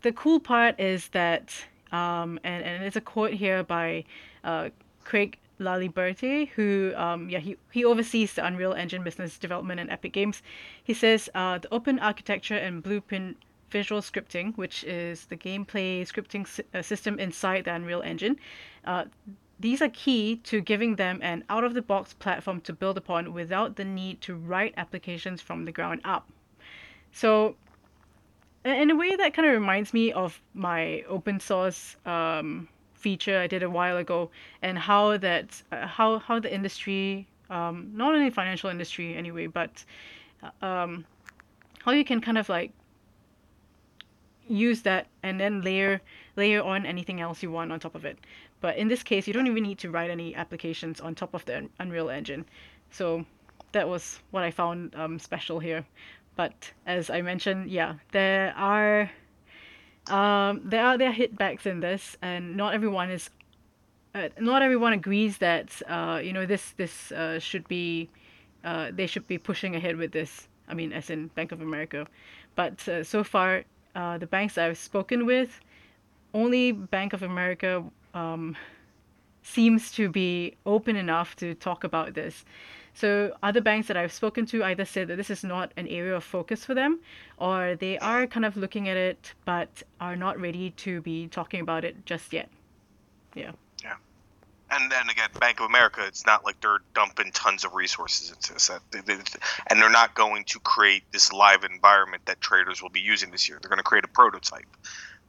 the 0.00 0.12
cool 0.12 0.40
part 0.40 0.78
is 0.80 1.08
that 1.08 1.52
um, 1.92 2.38
and, 2.44 2.64
and 2.64 2.84
it's 2.84 2.96
a 2.96 3.00
quote 3.00 3.32
here 3.32 3.64
by 3.64 4.04
uh, 4.44 4.70
Craig 5.04 5.36
Laliberte, 5.60 6.48
who 6.48 6.92
um, 6.96 7.28
yeah 7.28 7.38
he, 7.38 7.56
he 7.70 7.84
oversees 7.84 8.32
the 8.34 8.44
Unreal 8.44 8.72
Engine 8.72 9.04
business 9.04 9.38
development 9.38 9.80
and 9.80 9.90
Epic 9.90 10.12
Games. 10.12 10.42
He 10.82 10.94
says 10.94 11.28
uh, 11.34 11.58
the 11.58 11.72
open 11.72 11.98
architecture 11.98 12.56
and 12.56 12.82
blueprint 12.82 13.36
visual 13.70 14.00
scripting, 14.00 14.56
which 14.56 14.82
is 14.84 15.26
the 15.26 15.36
gameplay 15.36 16.02
scripting 16.02 16.46
si- 16.46 16.64
uh, 16.74 16.82
system 16.82 17.18
inside 17.18 17.64
the 17.64 17.74
Unreal 17.74 18.02
Engine, 18.02 18.36
uh, 18.84 19.04
these 19.60 19.82
are 19.82 19.90
key 19.90 20.36
to 20.36 20.60
giving 20.60 20.96
them 20.96 21.20
an 21.22 21.44
out 21.50 21.64
of 21.64 21.74
the 21.74 21.82
box 21.82 22.14
platform 22.14 22.60
to 22.62 22.72
build 22.72 22.96
upon 22.96 23.32
without 23.32 23.76
the 23.76 23.84
need 23.84 24.20
to 24.22 24.34
write 24.34 24.72
applications 24.76 25.42
from 25.42 25.66
the 25.66 25.72
ground 25.72 26.00
up. 26.04 26.26
So, 27.12 27.56
in 28.64 28.90
a 28.90 28.96
way, 28.96 29.14
that 29.16 29.34
kind 29.34 29.46
of 29.46 29.52
reminds 29.52 29.92
me 29.92 30.12
of 30.12 30.40
my 30.54 31.02
open 31.02 31.40
source. 31.40 31.96
Um, 32.06 32.68
feature 33.00 33.38
I 33.38 33.46
did 33.46 33.62
a 33.62 33.70
while 33.70 33.96
ago, 33.96 34.30
and 34.62 34.78
how 34.78 35.16
that 35.18 35.62
uh, 35.72 35.86
how 35.86 36.18
how 36.18 36.38
the 36.40 36.52
industry, 36.52 37.26
um, 37.48 37.90
not 37.94 38.14
only 38.14 38.30
financial 38.30 38.70
industry 38.70 39.16
anyway, 39.16 39.46
but 39.46 39.84
uh, 40.42 40.66
um, 40.66 41.04
how 41.84 41.92
you 41.92 42.04
can 42.04 42.20
kind 42.20 42.38
of 42.38 42.48
like 42.48 42.72
use 44.48 44.82
that 44.82 45.06
and 45.22 45.38
then 45.40 45.62
layer 45.62 46.00
layer 46.36 46.62
on 46.62 46.84
anything 46.84 47.20
else 47.20 47.42
you 47.42 47.50
want 47.50 47.72
on 47.72 47.80
top 47.80 47.94
of 47.94 48.04
it. 48.04 48.18
But 48.60 48.76
in 48.76 48.88
this 48.88 49.02
case, 49.02 49.26
you 49.26 49.32
don't 49.32 49.46
even 49.46 49.62
need 49.62 49.78
to 49.78 49.90
write 49.90 50.10
any 50.10 50.34
applications 50.34 51.00
on 51.00 51.14
top 51.14 51.34
of 51.34 51.44
the 51.46 51.68
Unreal 51.78 52.10
Engine. 52.10 52.44
So 52.90 53.24
that 53.72 53.88
was 53.88 54.20
what 54.32 54.42
I 54.42 54.50
found 54.50 54.94
um, 54.94 55.18
special 55.18 55.60
here. 55.60 55.84
But 56.36 56.72
as 56.86 57.10
I 57.10 57.22
mentioned, 57.22 57.70
yeah, 57.70 57.94
there 58.12 58.54
are 58.56 59.10
um, 60.10 60.62
there 60.64 60.84
are 60.84 60.98
there 60.98 61.10
are 61.10 61.14
hitbacks 61.14 61.66
in 61.66 61.80
this, 61.80 62.16
and 62.22 62.56
not 62.56 62.74
everyone 62.74 63.10
is, 63.10 63.30
uh, 64.14 64.28
not 64.38 64.62
everyone 64.62 64.92
agrees 64.92 65.38
that 65.38 65.80
uh, 65.88 66.20
you 66.22 66.32
know 66.32 66.46
this 66.46 66.72
this 66.76 67.12
uh, 67.12 67.38
should 67.38 67.66
be, 67.68 68.10
uh, 68.64 68.90
they 68.92 69.06
should 69.06 69.26
be 69.26 69.38
pushing 69.38 69.76
ahead 69.76 69.96
with 69.96 70.12
this. 70.12 70.48
I 70.68 70.74
mean, 70.74 70.92
as 70.92 71.10
in 71.10 71.28
Bank 71.28 71.52
of 71.52 71.60
America, 71.60 72.06
but 72.54 72.86
uh, 72.88 73.04
so 73.04 73.24
far, 73.24 73.64
uh, 73.94 74.18
the 74.18 74.26
banks 74.26 74.58
I've 74.58 74.78
spoken 74.78 75.26
with, 75.26 75.60
only 76.34 76.72
Bank 76.72 77.12
of 77.12 77.22
America 77.22 77.84
um, 78.14 78.56
seems 79.42 79.90
to 79.92 80.08
be 80.08 80.56
open 80.66 80.96
enough 80.96 81.36
to 81.36 81.54
talk 81.54 81.84
about 81.84 82.14
this. 82.14 82.44
So 82.94 83.34
other 83.42 83.60
banks 83.60 83.88
that 83.88 83.96
I've 83.96 84.12
spoken 84.12 84.46
to 84.46 84.64
either 84.64 84.84
said 84.84 85.08
that 85.08 85.16
this 85.16 85.30
is 85.30 85.44
not 85.44 85.72
an 85.76 85.86
area 85.86 86.14
of 86.14 86.24
focus 86.24 86.64
for 86.64 86.74
them, 86.74 87.00
or 87.38 87.76
they 87.76 87.98
are 87.98 88.26
kind 88.26 88.44
of 88.44 88.56
looking 88.56 88.88
at 88.88 88.96
it 88.96 89.32
but 89.44 89.82
are 90.00 90.16
not 90.16 90.38
ready 90.40 90.70
to 90.70 91.00
be 91.00 91.28
talking 91.28 91.60
about 91.60 91.84
it 91.84 92.04
just 92.04 92.32
yet. 92.32 92.48
Yeah. 93.34 93.52
Yeah. 93.82 93.94
And 94.70 94.90
then 94.90 95.08
again, 95.08 95.30
Bank 95.40 95.60
of 95.60 95.66
America, 95.66 96.04
it's 96.06 96.26
not 96.26 96.44
like 96.44 96.60
they're 96.60 96.80
dumping 96.94 97.32
tons 97.32 97.64
of 97.64 97.74
resources 97.74 98.30
into 98.30 98.52
this. 98.52 98.70
And 99.68 99.80
they're 99.80 99.90
not 99.90 100.14
going 100.14 100.44
to 100.44 100.60
create 100.60 101.02
this 101.12 101.32
live 101.32 101.64
environment 101.64 102.26
that 102.26 102.40
traders 102.40 102.82
will 102.82 102.90
be 102.90 103.00
using 103.00 103.30
this 103.30 103.48
year. 103.48 103.58
They're 103.60 103.68
going 103.68 103.78
to 103.78 103.84
create 103.84 104.04
a 104.04 104.08
prototype. 104.08 104.66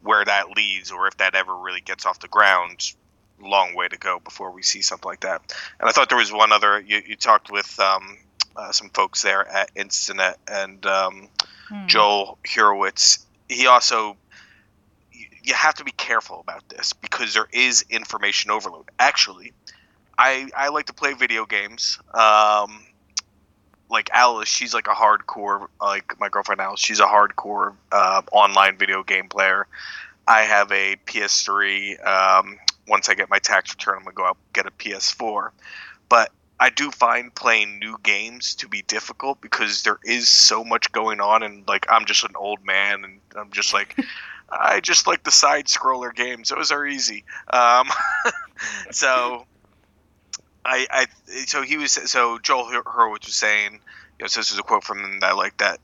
Where 0.03 0.25
that 0.25 0.49
leads, 0.57 0.91
or 0.91 1.07
if 1.07 1.17
that 1.17 1.35
ever 1.35 1.55
really 1.55 1.81
gets 1.81 2.07
off 2.07 2.19
the 2.19 2.27
ground, 2.27 2.93
long 3.43 3.75
way 3.75 3.87
to 3.87 3.97
go 3.97 4.19
before 4.19 4.51
we 4.51 4.63
see 4.63 4.81
something 4.81 5.09
like 5.09 5.21
that. 5.21 5.41
And 5.79 5.89
I 5.89 5.91
thought 5.91 6.09
there 6.09 6.17
was 6.17 6.31
one 6.31 6.51
other. 6.51 6.79
You, 6.79 7.01
you 7.05 7.15
talked 7.15 7.51
with 7.51 7.79
um, 7.79 8.17
uh, 8.55 8.71
some 8.71 8.89
folks 8.89 9.21
there 9.21 9.47
at 9.47 9.73
Instinet 9.75 10.35
and 10.47 10.85
um, 10.85 11.29
hmm. 11.69 11.87
Joel 11.87 12.37
Hurowitz. 12.43 13.25
He 13.47 13.67
also 13.67 14.17
you 15.43 15.53
have 15.53 15.75
to 15.75 15.83
be 15.83 15.91
careful 15.91 16.39
about 16.39 16.67
this 16.69 16.93
because 16.93 17.33
there 17.33 17.47
is 17.51 17.85
information 17.89 18.51
overload. 18.51 18.85
Actually, 18.99 19.53
I 20.17 20.49
I 20.55 20.69
like 20.69 20.85
to 20.87 20.93
play 20.93 21.13
video 21.13 21.45
games. 21.45 21.99
Um, 22.13 22.85
like 23.89 24.09
Alice, 24.13 24.47
she's 24.47 24.73
like 24.73 24.87
a 24.87 24.93
hardcore 24.93 25.67
like 25.81 26.19
my 26.19 26.29
girlfriend 26.29 26.61
Alice. 26.61 26.79
She's 26.79 26.99
a 26.99 27.05
hardcore 27.05 27.75
uh, 27.91 28.21
online 28.31 28.77
video 28.77 29.03
game 29.03 29.27
player. 29.27 29.67
I 30.27 30.43
have 30.43 30.71
a 30.71 30.95
PS3. 31.05 32.05
Um, 32.05 32.57
once 32.87 33.09
I 33.09 33.13
get 33.13 33.29
my 33.29 33.39
tax 33.39 33.71
return, 33.71 33.97
I'm 33.97 34.03
gonna 34.03 34.15
go 34.15 34.25
out 34.25 34.37
and 34.37 34.53
get 34.53 34.65
a 34.65 34.71
PS4. 34.71 35.51
But 36.09 36.31
I 36.59 36.69
do 36.69 36.91
find 36.91 37.33
playing 37.33 37.79
new 37.79 37.97
games 38.03 38.55
to 38.55 38.67
be 38.67 38.81
difficult 38.83 39.41
because 39.41 39.83
there 39.83 39.99
is 40.03 40.27
so 40.27 40.63
much 40.63 40.91
going 40.91 41.19
on, 41.19 41.43
and 41.43 41.67
like 41.67 41.85
I'm 41.89 42.05
just 42.05 42.23
an 42.23 42.35
old 42.35 42.65
man, 42.65 43.03
and 43.03 43.21
I'm 43.35 43.51
just 43.51 43.73
like. 43.73 43.97
I 44.53 44.81
just 44.81 45.07
like 45.07 45.23
the 45.23 45.31
side 45.31 45.67
scroller 45.67 46.13
games; 46.13 46.49
those 46.49 46.73
are 46.73 46.85
easy. 46.85 47.23
Um, 47.47 47.87
so, 48.91 49.45
I, 50.65 50.87
I, 50.91 51.05
so 51.45 51.61
he 51.61 51.77
was, 51.77 51.93
so 51.93 52.37
Joel 52.37 52.65
Hurowitz 52.65 53.27
was 53.27 53.35
saying, 53.35 53.79
you 54.19 54.23
know, 54.23 54.27
so 54.27 54.41
this 54.41 54.51
is 54.51 54.59
a 54.59 54.63
quote 54.63 54.83
from 54.83 54.99
him 54.99 55.21
that 55.21 55.31
I 55.31 55.33
like 55.33 55.55
that 55.59 55.79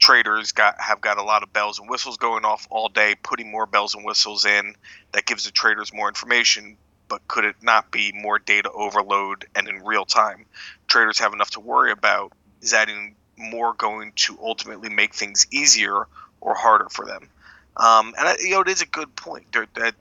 traders 0.00 0.52
got 0.52 0.80
have 0.80 1.00
got 1.00 1.18
a 1.18 1.22
lot 1.22 1.42
of 1.42 1.52
bells 1.52 1.78
and 1.78 1.88
whistles 1.88 2.16
going 2.16 2.44
off 2.44 2.66
all 2.70 2.88
day, 2.88 3.14
putting 3.22 3.50
more 3.50 3.66
bells 3.66 3.94
and 3.94 4.04
whistles 4.04 4.44
in 4.46 4.74
that 5.12 5.26
gives 5.26 5.44
the 5.44 5.52
traders 5.52 5.92
more 5.92 6.08
information. 6.08 6.76
But 7.08 7.26
could 7.28 7.44
it 7.44 7.56
not 7.62 7.90
be 7.90 8.12
more 8.12 8.38
data 8.38 8.70
overload 8.70 9.46
and 9.54 9.68
in 9.68 9.84
real 9.84 10.04
time? 10.04 10.46
Traders 10.88 11.18
have 11.18 11.32
enough 11.32 11.50
to 11.50 11.60
worry 11.60 11.92
about. 11.92 12.32
Is 12.62 12.72
adding 12.72 13.14
more 13.36 13.74
going 13.74 14.12
to 14.16 14.38
ultimately 14.42 14.88
make 14.88 15.14
things 15.14 15.46
easier 15.50 16.06
or 16.40 16.54
harder 16.54 16.88
for 16.88 17.04
them? 17.06 17.28
Um, 17.76 18.14
and 18.18 18.38
you 18.40 18.50
know, 18.50 18.60
it 18.60 18.68
is 18.68 18.82
a 18.82 18.86
good 18.86 19.14
point 19.16 19.52
that 19.52 19.94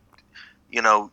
you 0.72 0.82
know 0.82 1.12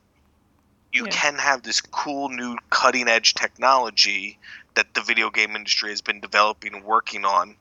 you 0.93 1.05
yeah. 1.05 1.11
can 1.11 1.35
have 1.37 1.63
this 1.63 1.81
cool 1.81 2.29
new 2.29 2.57
cutting 2.71 3.09
edge 3.09 3.35
technology 3.35 4.39
that 4.75 4.95
the 4.95 5.01
video 5.01 5.31
game 5.31 5.57
industry 5.57 5.91
has 5.91 6.03
been 6.03 6.21
developing 6.21 6.75
and 6.75 6.85
working 6.85 7.25
on 7.25 7.57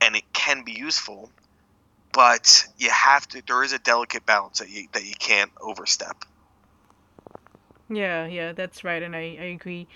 and 0.00 0.16
it 0.16 0.24
can 0.32 0.64
be 0.64 0.72
useful, 0.72 1.30
but 2.12 2.66
you 2.78 2.90
have 2.90 3.26
to. 3.28 3.42
There 3.46 3.62
is 3.62 3.72
a 3.72 3.78
delicate 3.78 4.26
balance 4.26 4.58
that 4.58 4.70
you 4.70 4.88
that 4.92 5.04
you 5.04 5.14
can't 5.18 5.50
overstep. 5.60 6.24
Yeah, 7.88 8.26
yeah, 8.26 8.52
that's 8.52 8.84
right, 8.84 9.02
and 9.02 9.16
I, 9.16 9.36
I 9.40 9.44
agree. 9.44 9.86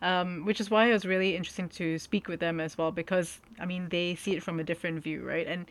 Um, 0.00 0.44
which 0.44 0.60
is 0.60 0.68
why 0.68 0.86
it 0.86 0.92
was 0.92 1.04
really 1.04 1.36
interesting 1.36 1.68
to 1.70 1.96
speak 1.98 2.26
with 2.26 2.40
them 2.40 2.58
as 2.60 2.76
well, 2.76 2.90
because 2.90 3.40
I 3.60 3.66
mean 3.66 3.88
they 3.88 4.16
see 4.16 4.34
it 4.34 4.42
from 4.42 4.58
a 4.58 4.64
different 4.64 5.02
view, 5.02 5.22
right? 5.22 5.46
And 5.46 5.66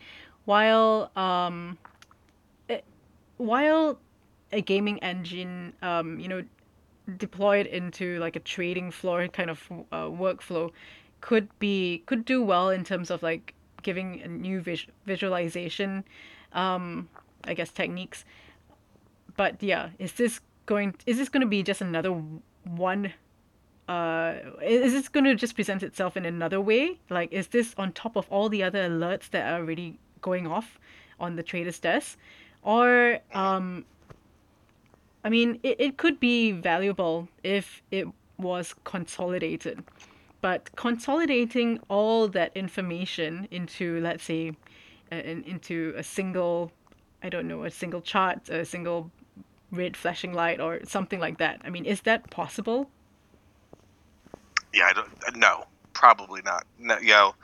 while 0.46 1.10
um, 1.16 1.76
it, 2.68 2.72
eh, 2.72 2.80
while 3.36 3.98
a 4.52 4.62
gaming 4.62 4.98
engine, 5.00 5.74
um, 5.82 6.18
you 6.18 6.28
know, 6.28 6.44
deployed 7.18 7.66
into 7.66 8.18
like 8.20 8.36
a 8.36 8.40
trading 8.40 8.90
floor 8.90 9.28
kind 9.28 9.50
of 9.50 9.60
uh, 9.92 10.06
workflow, 10.06 10.70
could 11.20 11.48
be 11.58 12.02
could 12.06 12.24
do 12.24 12.42
well 12.42 12.70
in 12.70 12.84
terms 12.84 13.10
of 13.10 13.22
like 13.22 13.54
giving 13.82 14.20
a 14.22 14.28
new 14.28 14.60
vis- 14.60 14.86
visualization, 15.06 16.04
um, 16.52 17.08
I 17.44 17.54
guess 17.54 17.70
techniques. 17.70 18.24
But 19.36 19.62
yeah, 19.62 19.90
is 19.98 20.12
this 20.12 20.40
going? 20.66 20.94
Is 21.06 21.18
this 21.18 21.28
going 21.28 21.40
to 21.40 21.46
be 21.46 21.62
just 21.62 21.80
another 21.80 22.10
one? 22.64 23.12
Uh, 23.88 24.34
is 24.62 24.92
this 24.92 25.08
going 25.08 25.24
to 25.24 25.34
just 25.34 25.54
present 25.54 25.82
itself 25.82 26.16
in 26.16 26.24
another 26.24 26.60
way? 26.60 26.98
Like, 27.10 27.32
is 27.32 27.48
this 27.48 27.74
on 27.76 27.92
top 27.92 28.16
of 28.16 28.26
all 28.30 28.48
the 28.48 28.62
other 28.62 28.88
alerts 28.88 29.30
that 29.30 29.52
are 29.52 29.60
already 29.60 29.98
going 30.20 30.46
off 30.46 30.78
on 31.18 31.36
the 31.36 31.42
trader's 31.42 31.78
desk, 31.78 32.16
or 32.62 33.18
um, 33.32 33.84
I 35.24 35.28
mean, 35.28 35.58
it, 35.62 35.76
it 35.80 35.96
could 35.96 36.20
be 36.20 36.52
valuable 36.52 37.28
if 37.42 37.82
it 37.90 38.06
was 38.38 38.74
consolidated 38.84 39.84
but 40.42 40.68
consolidating 40.76 41.80
all 41.88 42.28
that 42.28 42.54
information 42.54 43.48
into 43.50 43.98
let's 44.00 44.24
say 44.24 44.52
into 45.10 45.94
a 45.96 46.02
single 46.02 46.70
i 47.22 47.30
don't 47.30 47.48
know 47.48 47.64
a 47.64 47.70
single 47.70 48.02
chart 48.02 48.50
a 48.50 48.64
single 48.64 49.10
red 49.70 49.96
flashing 49.96 50.34
light 50.34 50.60
or 50.60 50.80
something 50.84 51.18
like 51.18 51.38
that. 51.38 51.58
I 51.64 51.70
mean 51.70 51.86
is 51.86 52.02
that 52.02 52.30
possible? 52.30 52.90
Yeah 54.74 54.88
i 54.90 54.92
don't 54.92 55.08
no 55.36 55.64
probably 55.94 56.42
not. 56.42 56.66
No 56.78 56.98
you 56.98 57.10
know 57.10 57.34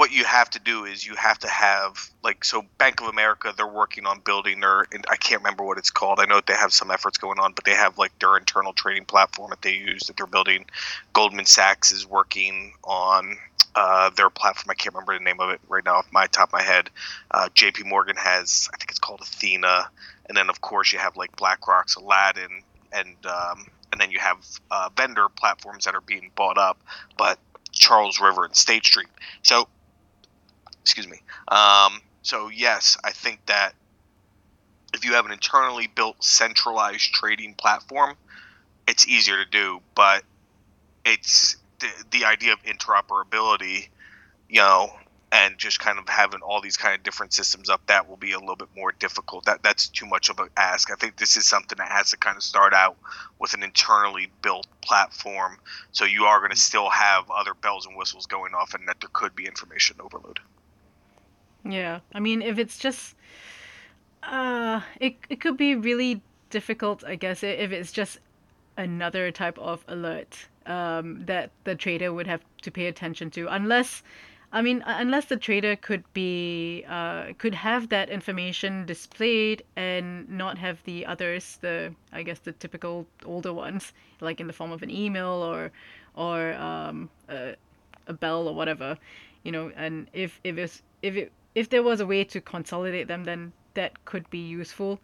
what 0.00 0.12
you 0.12 0.24
have 0.24 0.48
to 0.48 0.58
do 0.58 0.86
is 0.86 1.06
you 1.06 1.14
have 1.14 1.38
to 1.38 1.46
have 1.46 2.08
like 2.24 2.42
so 2.42 2.64
Bank 2.78 3.02
of 3.02 3.08
America 3.08 3.52
they're 3.54 3.66
working 3.66 4.06
on 4.06 4.20
building 4.20 4.60
their 4.60 4.86
and 4.92 5.04
I 5.10 5.16
can't 5.16 5.42
remember 5.42 5.62
what 5.62 5.76
it's 5.76 5.90
called. 5.90 6.20
I 6.20 6.24
know 6.24 6.40
they 6.40 6.54
have 6.54 6.72
some 6.72 6.90
efforts 6.90 7.18
going 7.18 7.38
on, 7.38 7.52
but 7.52 7.66
they 7.66 7.74
have 7.74 7.98
like 7.98 8.18
their 8.18 8.38
internal 8.38 8.72
trading 8.72 9.04
platform 9.04 9.50
that 9.50 9.60
they 9.60 9.74
use 9.74 10.04
that 10.04 10.16
they're 10.16 10.26
building. 10.26 10.64
Goldman 11.12 11.44
Sachs 11.44 11.92
is 11.92 12.06
working 12.06 12.72
on 12.82 13.36
uh, 13.74 14.08
their 14.16 14.30
platform. 14.30 14.70
I 14.70 14.74
can't 14.74 14.94
remember 14.94 15.18
the 15.18 15.22
name 15.22 15.38
of 15.38 15.50
it 15.50 15.60
right 15.68 15.84
now 15.84 15.96
off 15.96 16.06
my 16.10 16.26
top 16.28 16.48
of 16.48 16.54
my 16.54 16.62
head. 16.62 16.88
Uh, 17.30 17.50
J.P. 17.52 17.82
Morgan 17.82 18.16
has 18.16 18.70
I 18.72 18.78
think 18.78 18.88
it's 18.88 18.98
called 18.98 19.20
Athena, 19.20 19.90
and 20.30 20.34
then 20.34 20.48
of 20.48 20.62
course 20.62 20.94
you 20.94 20.98
have 20.98 21.18
like 21.18 21.36
BlackRock's 21.36 21.96
Aladdin, 21.96 22.62
and 22.90 23.16
um, 23.26 23.66
and 23.92 24.00
then 24.00 24.10
you 24.10 24.18
have 24.18 24.38
uh, 24.70 24.88
vendor 24.96 25.28
platforms 25.28 25.84
that 25.84 25.94
are 25.94 26.00
being 26.00 26.30
bought 26.36 26.56
up, 26.56 26.80
but 27.18 27.38
Charles 27.70 28.18
River 28.18 28.46
and 28.46 28.56
State 28.56 28.86
Street. 28.86 29.08
So 29.42 29.68
Excuse 30.82 31.08
me. 31.08 31.20
Um, 31.48 32.00
so 32.22 32.48
yes, 32.48 32.96
I 33.04 33.10
think 33.10 33.44
that 33.46 33.72
if 34.92 35.04
you 35.04 35.12
have 35.12 35.26
an 35.26 35.32
internally 35.32 35.86
built 35.86 36.22
centralized 36.22 37.12
trading 37.12 37.54
platform, 37.54 38.16
it's 38.88 39.06
easier 39.06 39.42
to 39.42 39.48
do. 39.50 39.80
But 39.94 40.24
it's 41.04 41.56
the, 41.78 41.88
the 42.10 42.24
idea 42.24 42.52
of 42.52 42.62
interoperability, 42.62 43.88
you 44.48 44.60
know, 44.60 44.90
and 45.32 45.58
just 45.58 45.78
kind 45.78 45.98
of 45.98 46.08
having 46.08 46.40
all 46.40 46.60
these 46.60 46.76
kind 46.76 46.94
of 46.94 47.02
different 47.02 47.32
systems 47.32 47.70
up 47.70 47.84
that 47.86 48.08
will 48.08 48.16
be 48.16 48.32
a 48.32 48.38
little 48.38 48.56
bit 48.56 48.68
more 48.76 48.92
difficult 48.92 49.44
that 49.44 49.62
that's 49.62 49.86
too 49.88 50.06
much 50.06 50.28
of 50.28 50.38
an 50.40 50.48
ask 50.56 50.90
i 50.90 50.94
think 50.94 51.16
this 51.16 51.36
is 51.36 51.46
something 51.46 51.76
that 51.78 51.88
has 51.88 52.10
to 52.10 52.16
kind 52.16 52.36
of 52.36 52.42
start 52.42 52.74
out 52.74 52.96
with 53.38 53.54
an 53.54 53.62
internally 53.62 54.28
built 54.42 54.66
platform 54.80 55.56
so 55.92 56.04
you 56.04 56.24
are 56.24 56.38
going 56.40 56.50
to 56.50 56.56
still 56.56 56.90
have 56.90 57.30
other 57.30 57.54
bells 57.54 57.86
and 57.86 57.96
whistles 57.96 58.26
going 58.26 58.54
off 58.54 58.74
and 58.74 58.86
that 58.88 58.96
there 59.00 59.10
could 59.12 59.34
be 59.36 59.46
information 59.46 59.96
overload 60.00 60.40
yeah, 61.64 62.00
I 62.14 62.20
mean, 62.20 62.42
if 62.42 62.58
it's 62.58 62.78
just, 62.78 63.14
uh, 64.22 64.80
it 65.00 65.16
it 65.28 65.40
could 65.40 65.56
be 65.56 65.74
really 65.74 66.22
difficult, 66.50 67.04
I 67.04 67.16
guess, 67.16 67.42
if 67.42 67.72
it's 67.72 67.92
just 67.92 68.18
another 68.76 69.30
type 69.30 69.58
of 69.58 69.84
alert 69.88 70.48
um, 70.66 71.24
that 71.26 71.50
the 71.64 71.74
trader 71.74 72.12
would 72.12 72.26
have 72.26 72.42
to 72.62 72.70
pay 72.70 72.86
attention 72.86 73.30
to, 73.32 73.46
unless, 73.48 74.02
I 74.52 74.62
mean, 74.62 74.82
unless 74.86 75.26
the 75.26 75.36
trader 75.36 75.76
could 75.76 76.04
be, 76.12 76.84
uh, 76.88 77.32
could 77.38 77.54
have 77.54 77.88
that 77.90 78.08
information 78.10 78.86
displayed 78.86 79.62
and 79.76 80.28
not 80.28 80.58
have 80.58 80.82
the 80.84 81.06
others, 81.06 81.58
the 81.60 81.94
I 82.12 82.22
guess 82.22 82.38
the 82.40 82.52
typical 82.52 83.06
older 83.24 83.52
ones, 83.52 83.92
like 84.20 84.40
in 84.40 84.46
the 84.46 84.52
form 84.52 84.72
of 84.72 84.82
an 84.82 84.90
email 84.90 85.28
or, 85.44 85.70
or 86.14 86.54
um, 86.54 87.10
a, 87.28 87.54
a 88.06 88.12
bell 88.12 88.48
or 88.48 88.54
whatever, 88.54 88.98
you 89.44 89.52
know, 89.52 89.70
and 89.76 90.08
if 90.12 90.40
if 90.44 90.58
it's 90.58 90.82
if 91.02 91.16
it 91.16 91.32
if 91.54 91.68
there 91.68 91.82
was 91.82 92.00
a 92.00 92.06
way 92.06 92.24
to 92.24 92.40
consolidate 92.40 93.08
them, 93.08 93.24
then 93.24 93.52
that 93.74 94.04
could 94.04 94.28
be 94.30 94.38
useful. 94.38 95.00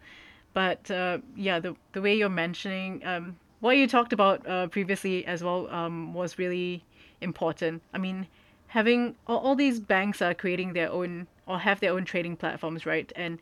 But 0.53 0.89
uh, 0.89 1.19
yeah, 1.35 1.59
the 1.59 1.75
the 1.93 2.01
way 2.01 2.15
you're 2.15 2.29
mentioning, 2.29 3.05
um, 3.05 3.37
what 3.59 3.77
you 3.77 3.87
talked 3.87 4.13
about 4.13 4.47
uh, 4.47 4.67
previously 4.67 5.25
as 5.25 5.43
well, 5.43 5.69
um, 5.69 6.13
was 6.13 6.37
really 6.37 6.83
important. 7.21 7.81
I 7.93 7.97
mean, 7.97 8.27
having 8.67 9.15
all, 9.27 9.37
all 9.39 9.55
these 9.55 9.79
banks 9.79 10.21
are 10.21 10.33
creating 10.33 10.73
their 10.73 10.91
own 10.91 11.27
or 11.45 11.59
have 11.59 11.79
their 11.79 11.93
own 11.93 12.05
trading 12.05 12.35
platforms, 12.35 12.85
right? 12.85 13.11
And 13.15 13.39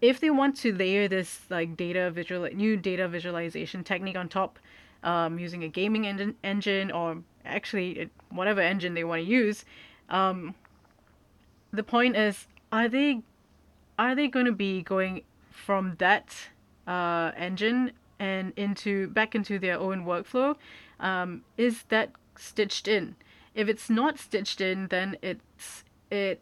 if 0.00 0.20
they 0.20 0.30
want 0.30 0.56
to 0.58 0.72
layer 0.72 1.08
this 1.08 1.40
like 1.50 1.76
data 1.76 2.10
visual 2.10 2.48
new 2.52 2.76
data 2.76 3.08
visualization 3.08 3.82
technique 3.84 4.16
on 4.16 4.28
top 4.28 4.58
um, 5.02 5.38
using 5.38 5.64
a 5.64 5.68
gaming 5.68 6.06
engine, 6.06 6.34
engine 6.42 6.90
or 6.90 7.18
actually 7.44 8.10
whatever 8.30 8.60
engine 8.60 8.94
they 8.94 9.04
want 9.04 9.22
to 9.22 9.28
use 9.28 9.64
um, 10.08 10.54
the 11.72 11.82
point 11.82 12.16
is 12.16 12.46
are 12.72 12.88
they 12.88 13.22
are 13.98 14.14
they 14.14 14.28
going 14.28 14.46
to 14.46 14.52
be 14.52 14.82
going 14.82 15.22
from 15.50 15.96
that 15.98 16.34
uh, 16.86 17.32
engine 17.36 17.92
and 18.18 18.52
into 18.56 19.08
back 19.08 19.34
into 19.34 19.58
their 19.58 19.78
own 19.78 20.04
workflow? 20.04 20.56
Um, 21.00 21.42
is 21.56 21.84
that 21.88 22.12
stitched 22.36 22.88
in? 22.88 23.16
If 23.54 23.68
it's 23.68 23.90
not 23.90 24.18
stitched 24.18 24.60
in 24.60 24.88
then 24.88 25.16
it's 25.22 25.84
it 26.10 26.40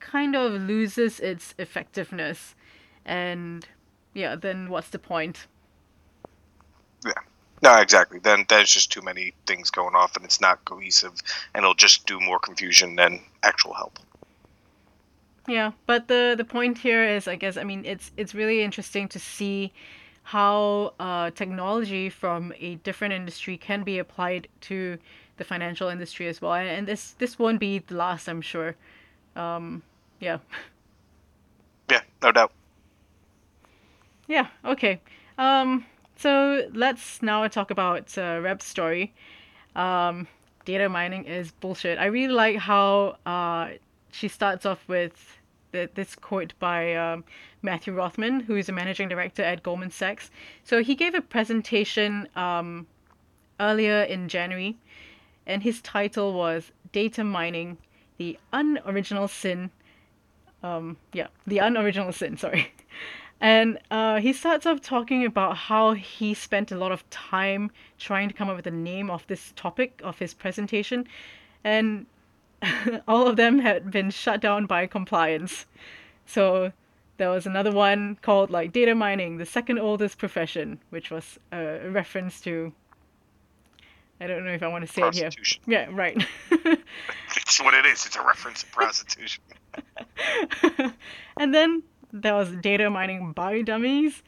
kind 0.00 0.36
of 0.36 0.52
loses 0.52 1.18
its 1.20 1.54
effectiveness. 1.58 2.54
And 3.04 3.66
yeah 4.14 4.36
then 4.36 4.68
what's 4.68 4.90
the 4.90 4.98
point? 4.98 5.46
Yeah. 7.04 7.12
No 7.62 7.76
exactly. 7.80 8.20
Then 8.20 8.44
there's 8.48 8.70
just 8.70 8.92
too 8.92 9.02
many 9.02 9.34
things 9.46 9.70
going 9.70 9.96
off 9.96 10.14
and 10.14 10.24
it's 10.24 10.40
not 10.40 10.64
cohesive 10.64 11.14
and 11.54 11.64
it'll 11.64 11.74
just 11.74 12.06
do 12.06 12.20
more 12.20 12.38
confusion 12.38 12.94
than 12.94 13.20
actual 13.42 13.74
help 13.74 13.98
yeah 15.48 15.72
but 15.86 16.08
the 16.08 16.34
the 16.36 16.44
point 16.44 16.78
here 16.78 17.04
is 17.04 17.26
i 17.26 17.34
guess 17.34 17.56
i 17.56 17.64
mean 17.64 17.84
it's 17.84 18.12
it's 18.16 18.34
really 18.34 18.62
interesting 18.62 19.08
to 19.08 19.18
see 19.18 19.72
how 20.22 20.92
uh, 21.00 21.30
technology 21.30 22.10
from 22.10 22.52
a 22.58 22.74
different 22.76 23.14
industry 23.14 23.56
can 23.56 23.82
be 23.82 23.98
applied 23.98 24.46
to 24.60 24.98
the 25.38 25.44
financial 25.44 25.88
industry 25.88 26.28
as 26.28 26.42
well 26.42 26.52
and, 26.52 26.68
and 26.68 26.86
this 26.86 27.12
this 27.18 27.38
won't 27.38 27.58
be 27.58 27.78
the 27.78 27.94
last 27.94 28.28
i'm 28.28 28.42
sure 28.42 28.76
um, 29.36 29.82
yeah 30.20 30.38
yeah 31.90 32.02
no 32.22 32.30
doubt 32.30 32.52
yeah, 34.28 34.48
okay. 34.64 35.00
Um, 35.38 35.86
so 36.16 36.68
let's 36.74 37.22
now 37.22 37.48
talk 37.48 37.70
about 37.70 38.16
uh, 38.18 38.40
Reb's 38.42 38.66
story. 38.66 39.14
Um, 39.74 40.28
data 40.66 40.88
mining 40.88 41.24
is 41.24 41.50
bullshit. 41.50 41.98
I 41.98 42.06
really 42.06 42.34
like 42.34 42.56
how 42.56 43.16
uh, 43.24 43.70
she 44.12 44.28
starts 44.28 44.66
off 44.66 44.86
with 44.86 45.37
this 45.72 46.14
quote 46.14 46.52
by 46.58 46.94
um, 46.94 47.24
Matthew 47.62 47.92
Rothman, 47.92 48.40
who 48.40 48.56
is 48.56 48.68
a 48.68 48.72
managing 48.72 49.08
director 49.08 49.42
at 49.42 49.62
Goldman 49.62 49.90
Sachs. 49.90 50.30
So 50.64 50.82
he 50.82 50.94
gave 50.94 51.14
a 51.14 51.20
presentation 51.20 52.28
um, 52.36 52.86
earlier 53.60 54.02
in 54.02 54.28
January, 54.28 54.76
and 55.46 55.62
his 55.62 55.80
title 55.82 56.32
was 56.32 56.72
Data 56.92 57.24
Mining, 57.24 57.78
the 58.16 58.38
Unoriginal 58.52 59.28
Sin. 59.28 59.70
Um, 60.62 60.96
yeah, 61.12 61.28
the 61.46 61.58
Unoriginal 61.58 62.12
Sin, 62.12 62.36
sorry. 62.36 62.72
And 63.40 63.78
uh, 63.90 64.18
he 64.18 64.32
starts 64.32 64.66
off 64.66 64.80
talking 64.80 65.24
about 65.24 65.56
how 65.56 65.92
he 65.92 66.34
spent 66.34 66.72
a 66.72 66.76
lot 66.76 66.90
of 66.90 67.08
time 67.10 67.70
trying 67.96 68.28
to 68.28 68.34
come 68.34 68.48
up 68.48 68.56
with 68.56 68.64
the 68.64 68.72
name 68.72 69.10
of 69.10 69.24
this 69.28 69.52
topic 69.54 70.00
of 70.02 70.18
his 70.18 70.34
presentation, 70.34 71.06
and 71.62 72.06
all 73.08 73.26
of 73.26 73.36
them 73.36 73.58
had 73.58 73.90
been 73.90 74.10
shut 74.10 74.40
down 74.40 74.66
by 74.66 74.86
compliance. 74.86 75.66
So 76.26 76.72
there 77.16 77.30
was 77.30 77.46
another 77.46 77.72
one 77.72 78.16
called 78.22 78.50
like 78.50 78.72
data 78.72 78.94
mining, 78.94 79.38
the 79.38 79.46
second 79.46 79.78
oldest 79.78 80.18
profession, 80.18 80.80
which 80.90 81.10
was 81.10 81.38
a 81.52 81.88
reference 81.90 82.40
to. 82.42 82.72
I 84.20 84.26
don't 84.26 84.44
know 84.44 84.52
if 84.52 84.62
I 84.62 84.68
want 84.68 84.84
to 84.84 84.92
say 84.92 85.02
it 85.02 85.14
here. 85.14 85.30
Yeah, 85.66 85.88
right. 85.92 86.16
it's 86.50 87.60
what 87.60 87.74
it 87.74 87.86
is. 87.86 88.04
It's 88.04 88.16
a 88.16 88.22
reference 88.22 88.64
to 88.64 88.70
prostitution. 88.70 89.44
and 91.38 91.54
then 91.54 91.84
there 92.12 92.34
was 92.34 92.50
data 92.56 92.90
mining 92.90 93.32
by 93.32 93.62
dummies, 93.62 94.22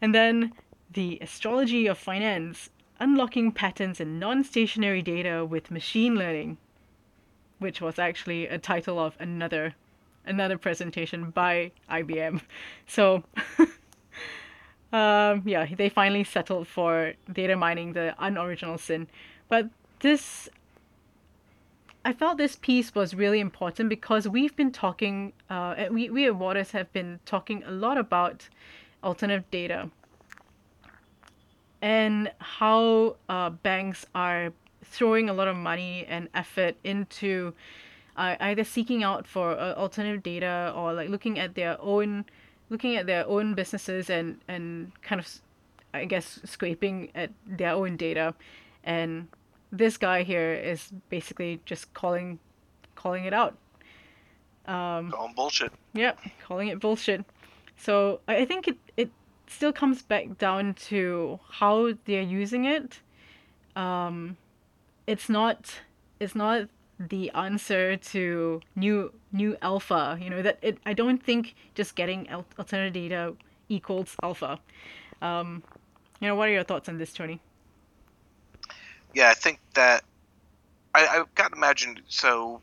and 0.00 0.14
then 0.14 0.52
the 0.92 1.18
astrology 1.20 1.88
of 1.88 1.98
finance, 1.98 2.70
unlocking 3.00 3.50
patterns 3.50 4.00
in 4.00 4.20
non-stationary 4.20 5.02
data 5.02 5.44
with 5.44 5.72
machine 5.72 6.14
learning, 6.14 6.56
which 7.58 7.80
was 7.80 7.98
actually 7.98 8.46
a 8.46 8.58
title 8.58 8.98
of 8.98 9.14
another 9.18 9.74
another 10.24 10.58
presentation 10.58 11.30
by 11.30 11.70
IBM. 11.90 12.40
So 12.86 13.24
um, 14.92 15.42
yeah, 15.44 15.66
they 15.76 15.88
finally 15.88 16.24
settled 16.24 16.68
for 16.68 17.14
data 17.32 17.56
mining 17.56 17.92
the 17.92 18.14
unoriginal 18.18 18.78
sin. 18.78 19.08
But 19.48 19.70
this 20.00 20.48
I 22.06 22.12
felt 22.12 22.38
this 22.38 22.54
piece 22.54 22.94
was 22.94 23.14
really 23.14 23.40
important 23.40 23.88
because 23.88 24.28
we've 24.28 24.54
been 24.54 24.70
talking, 24.70 25.32
uh, 25.50 25.86
we, 25.90 26.08
we 26.08 26.26
at 26.26 26.36
Waters 26.36 26.70
have 26.70 26.92
been 26.92 27.18
talking 27.24 27.64
a 27.64 27.72
lot 27.72 27.98
about 27.98 28.48
alternative 29.02 29.50
data 29.50 29.90
and 31.82 32.30
how 32.38 33.16
uh, 33.28 33.50
banks 33.50 34.06
are 34.14 34.52
throwing 34.90 35.28
a 35.28 35.32
lot 35.32 35.48
of 35.48 35.56
money 35.56 36.04
and 36.08 36.28
effort 36.34 36.76
into 36.84 37.54
uh, 38.16 38.36
either 38.40 38.64
seeking 38.64 39.02
out 39.02 39.26
for 39.26 39.52
uh, 39.52 39.74
alternative 39.74 40.22
data 40.22 40.72
or 40.74 40.92
like 40.92 41.08
looking 41.08 41.38
at 41.38 41.54
their 41.54 41.80
own 41.80 42.24
looking 42.70 42.96
at 42.96 43.06
their 43.06 43.26
own 43.26 43.54
businesses 43.54 44.10
and 44.10 44.40
and 44.48 44.92
kind 45.02 45.20
of 45.20 45.28
I 45.94 46.04
guess 46.04 46.40
scraping 46.44 47.10
at 47.14 47.30
their 47.46 47.72
own 47.72 47.96
data 47.96 48.34
and 48.84 49.28
this 49.72 49.96
guy 49.96 50.22
here 50.22 50.52
is 50.54 50.92
basically 51.08 51.60
just 51.64 51.92
calling 51.94 52.38
calling 52.94 53.24
it 53.24 53.34
out. 53.34 53.56
Um, 54.66 55.10
calling 55.10 55.34
bullshit. 55.34 55.72
Yep, 55.94 56.18
yeah, 56.24 56.30
calling 56.42 56.68
it 56.68 56.80
bullshit. 56.80 57.24
So 57.76 58.20
I 58.26 58.44
think 58.44 58.68
it, 58.68 58.78
it 58.96 59.10
still 59.46 59.72
comes 59.72 60.02
back 60.02 60.38
down 60.38 60.74
to 60.88 61.38
how 61.50 61.92
they're 62.04 62.22
using 62.22 62.64
it. 62.64 63.00
Um, 63.76 64.36
it's 65.06 65.28
not 65.28 65.80
it's 66.20 66.34
not 66.34 66.68
the 66.98 67.30
answer 67.32 67.96
to 67.96 68.60
new 68.74 69.12
new 69.32 69.56
alpha. 69.62 70.18
You 70.20 70.30
know 70.30 70.42
that 70.42 70.58
it. 70.62 70.78
I 70.86 70.92
don't 70.92 71.22
think 71.22 71.54
just 71.74 71.94
getting 71.94 72.28
alternative 72.58 72.92
data 72.92 73.34
equals 73.68 74.16
alpha. 74.22 74.58
Um, 75.22 75.62
you 76.20 76.28
know, 76.28 76.34
what 76.34 76.48
are 76.48 76.52
your 76.52 76.64
thoughts 76.64 76.88
on 76.88 76.98
this, 76.98 77.12
Tony? 77.12 77.40
yeah, 79.16 79.30
I 79.30 79.34
think 79.34 79.60
that 79.74 80.04
I, 80.94 81.06
I 81.06 81.24
got 81.34 81.52
to 81.52 81.56
imagine. 81.56 82.00
So 82.06 82.60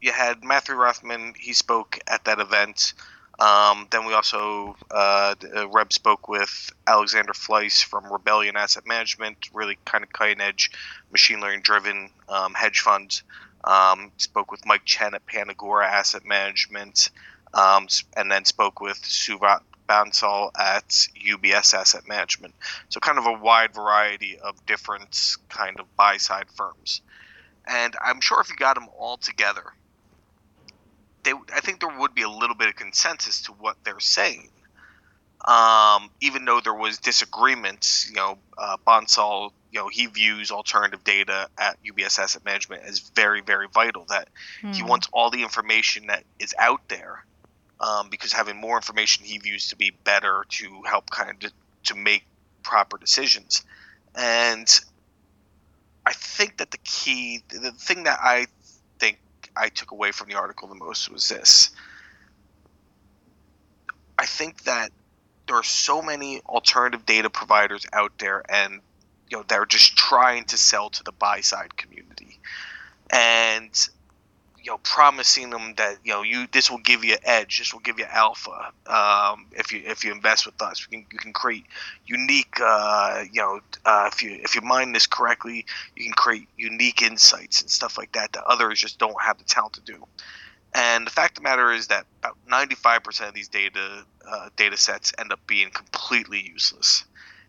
you 0.00 0.12
had 0.12 0.44
Matthew 0.44 0.76
Rothman. 0.76 1.34
He 1.36 1.52
spoke 1.52 1.98
at 2.06 2.24
that 2.26 2.38
event. 2.38 2.94
Um, 3.38 3.86
then 3.90 4.06
we 4.06 4.14
also 4.14 4.76
uh, 4.90 5.34
uh, 5.54 5.68
Reb 5.68 5.92
spoke 5.92 6.28
with 6.28 6.70
Alexander 6.86 7.32
Fleiss 7.32 7.84
from 7.84 8.10
Rebellion 8.10 8.56
Asset 8.56 8.86
Management, 8.86 9.50
really 9.52 9.78
kind 9.84 10.02
of 10.02 10.12
cutting 10.12 10.40
edge, 10.40 10.70
machine 11.12 11.40
learning 11.40 11.60
driven 11.60 12.10
um, 12.28 12.54
hedge 12.54 12.80
fund. 12.80 13.20
Um, 13.64 14.12
spoke 14.16 14.50
with 14.50 14.64
Mike 14.64 14.84
Chen 14.84 15.14
at 15.14 15.26
Panagora 15.26 15.86
Asset 15.86 16.24
Management, 16.24 17.10
um, 17.52 17.88
and 18.16 18.30
then 18.30 18.44
spoke 18.44 18.80
with 18.80 19.02
Suvrat 19.02 19.60
Bansal 19.88 20.50
at 20.58 20.88
UBS 20.88 21.74
Asset 21.74 22.06
Management. 22.08 22.54
So 22.88 23.00
kind 23.00 23.18
of 23.18 23.26
a 23.26 23.32
wide 23.32 23.74
variety 23.74 24.38
of 24.38 24.64
different 24.66 25.36
kind 25.48 25.78
of 25.80 25.94
buy 25.96 26.16
side 26.16 26.46
firms. 26.54 27.02
And 27.66 27.94
I'm 28.02 28.20
sure 28.20 28.40
if 28.40 28.48
you 28.48 28.56
got 28.56 28.76
them 28.76 28.88
all 28.96 29.16
together, 29.16 29.64
they 31.24 31.32
I 31.52 31.60
think 31.60 31.80
there 31.80 31.98
would 31.98 32.14
be 32.14 32.22
a 32.22 32.30
little 32.30 32.45
bit 32.66 32.74
of 32.74 32.76
consensus 32.76 33.42
to 33.42 33.52
what 33.52 33.76
they're 33.84 34.00
saying. 34.00 34.50
Um, 35.44 36.10
even 36.20 36.44
though 36.44 36.60
there 36.60 36.74
was 36.74 36.98
disagreements, 36.98 38.08
you 38.08 38.16
know, 38.16 38.38
uh, 38.58 38.76
Bansal, 38.84 39.52
you 39.70 39.78
know, 39.78 39.88
he 39.88 40.06
views 40.06 40.50
alternative 40.50 41.04
data 41.04 41.48
at 41.56 41.76
UBS 41.84 42.18
Asset 42.18 42.44
Management 42.44 42.82
as 42.82 42.98
very, 42.98 43.42
very 43.42 43.68
vital. 43.72 44.06
That 44.08 44.28
mm. 44.62 44.74
he 44.74 44.82
hmm. 44.82 44.88
wants 44.88 45.08
all 45.12 45.30
the 45.30 45.42
information 45.42 46.08
that 46.08 46.24
is 46.40 46.54
out 46.58 46.80
there 46.88 47.24
um, 47.80 48.08
because 48.10 48.32
having 48.32 48.56
more 48.56 48.76
information 48.76 49.24
he 49.24 49.38
views 49.38 49.68
to 49.68 49.76
be 49.76 49.92
better 50.02 50.44
to 50.48 50.82
help 50.82 51.10
kind 51.10 51.44
of 51.44 51.52
to 51.84 51.94
make 51.94 52.24
proper 52.64 52.98
decisions. 52.98 53.64
And 54.16 54.68
I 56.04 56.12
think 56.12 56.56
that 56.56 56.72
the 56.72 56.78
key, 56.78 57.42
the 57.50 57.70
thing 57.70 58.04
that 58.04 58.18
I 58.20 58.46
think 58.98 59.20
I 59.56 59.68
took 59.68 59.92
away 59.92 60.10
from 60.10 60.28
the 60.28 60.34
article 60.34 60.66
the 60.66 60.74
most 60.74 61.08
was 61.10 61.28
this. 61.28 61.70
I 64.18 64.26
think 64.26 64.64
that 64.64 64.90
there 65.46 65.56
are 65.56 65.62
so 65.62 66.02
many 66.02 66.40
alternative 66.42 67.06
data 67.06 67.30
providers 67.30 67.86
out 67.92 68.12
there, 68.18 68.42
and 68.48 68.80
you 69.30 69.38
know 69.38 69.44
they're 69.48 69.66
just 69.66 69.96
trying 69.96 70.44
to 70.46 70.56
sell 70.56 70.90
to 70.90 71.02
the 71.02 71.12
buy 71.12 71.40
side 71.40 71.76
community, 71.76 72.38
and 73.10 73.88
you 74.66 74.72
know 74.72 74.78
promising 74.78 75.50
them 75.50 75.74
that 75.76 75.98
you 76.02 76.12
know 76.12 76.22
you 76.22 76.46
this 76.50 76.70
will 76.70 76.78
give 76.78 77.04
you 77.04 77.16
edge 77.22 77.58
this 77.60 77.72
will 77.72 77.80
give 77.80 78.00
you 78.00 78.04
alpha 78.10 78.72
um, 78.86 79.46
if 79.52 79.72
you 79.72 79.82
if 79.84 80.04
you 80.04 80.12
invest 80.12 80.46
with 80.46 80.60
us. 80.60 80.80
You 80.80 80.98
can, 80.98 81.06
you 81.12 81.18
can 81.18 81.32
create 81.32 81.64
unique 82.06 82.58
uh, 82.60 83.24
you 83.32 83.40
know 83.40 83.60
uh, 83.84 84.10
if 84.12 84.22
you 84.22 84.30
if 84.42 84.56
you 84.56 84.62
mine 84.62 84.92
this 84.92 85.06
correctly 85.06 85.66
you 85.94 86.04
can 86.04 86.14
create 86.14 86.48
unique 86.56 87.02
insights 87.02 87.60
and 87.60 87.70
stuff 87.70 87.96
like 87.96 88.12
that 88.12 88.32
that 88.32 88.44
others 88.44 88.80
just 88.80 88.98
don't 88.98 89.20
have 89.22 89.38
the 89.38 89.44
talent 89.44 89.74
to 89.74 89.80
do 89.82 90.04
And 90.74 91.06
the 91.06 91.10
fact 91.10 91.38
of 91.38 91.42
the 91.42 91.48
matter 91.48 91.72
is 91.72 91.86
that 91.88 92.06
about 92.18 92.36
95% 92.50 93.28
of 93.28 93.34
these 93.34 93.48
data 93.48 94.04
uh, 94.26 94.48
data 94.56 94.76
sets 94.76 95.12
end 95.18 95.32
up 95.32 95.40
being 95.46 95.70
completely 95.70 96.40
useless. 96.40 97.04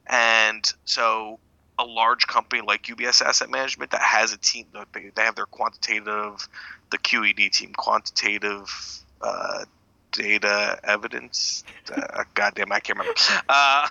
And 0.05 0.63
so 0.85 1.39
a 1.79 1.83
large 1.83 2.27
company 2.27 2.61
like 2.65 2.83
UBS 2.83 3.21
Asset 3.21 3.49
Management 3.49 3.91
that 3.91 4.01
has 4.01 4.33
a 4.33 4.37
team, 4.37 4.65
they, 4.93 5.11
they 5.15 5.21
have 5.23 5.35
their 5.35 5.45
quantitative, 5.45 6.47
the 6.91 6.97
QED 6.97 7.51
team, 7.51 7.73
quantitative 7.75 8.69
uh, 9.21 9.65
data 10.11 10.79
evidence. 10.83 11.63
Uh, 11.93 12.23
goddamn, 12.33 12.71
I 12.71 12.79
can't 12.79 12.97
remember. 12.97 13.19
Uh, 13.49 13.87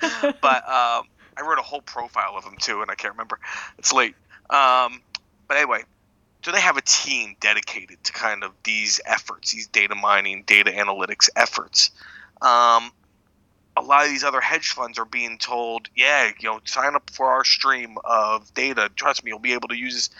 but 0.40 0.68
um, 0.68 1.06
I 1.36 1.42
wrote 1.42 1.58
a 1.58 1.62
whole 1.62 1.82
profile 1.82 2.34
of 2.36 2.44
them 2.44 2.56
too, 2.60 2.82
and 2.82 2.90
I 2.90 2.94
can't 2.94 3.14
remember. 3.14 3.38
It's 3.78 3.92
late. 3.92 4.14
Um, 4.50 5.00
but 5.48 5.56
anyway, 5.56 5.82
so 6.44 6.52
they 6.52 6.60
have 6.60 6.76
a 6.76 6.82
team 6.82 7.36
dedicated 7.40 8.04
to 8.04 8.12
kind 8.12 8.44
of 8.44 8.52
these 8.64 9.00
efforts, 9.06 9.52
these 9.52 9.66
data 9.66 9.94
mining, 9.94 10.42
data 10.46 10.70
analytics 10.70 11.30
efforts. 11.34 11.90
Um, 12.42 12.92
a 13.76 13.80
lot 13.82 14.04
of 14.04 14.10
these 14.10 14.24
other 14.24 14.42
hedge 14.42 14.68
funds 14.72 14.98
are 14.98 15.06
being 15.06 15.38
told, 15.38 15.88
yeah, 15.96 16.30
you 16.38 16.50
know, 16.50 16.60
sign 16.64 16.96
up 16.96 17.08
for 17.08 17.28
our 17.28 17.44
stream 17.44 17.96
of 18.04 18.52
data. 18.52 18.90
Trust 18.94 19.24
me, 19.24 19.30
you'll 19.30 19.38
be 19.38 19.54
able 19.54 19.68
to 19.68 19.76
use 19.76 19.94
this. 19.94 20.10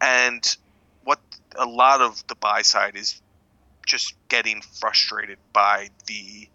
And 0.00 0.56
what 1.02 1.18
a 1.56 1.66
lot 1.66 2.00
of 2.00 2.24
the 2.28 2.36
buy 2.36 2.62
side 2.62 2.94
is 2.94 3.20
just 3.84 4.14
getting 4.28 4.62
frustrated 4.62 5.38
by 5.52 5.88
the, 6.06 6.14
you 6.14 6.48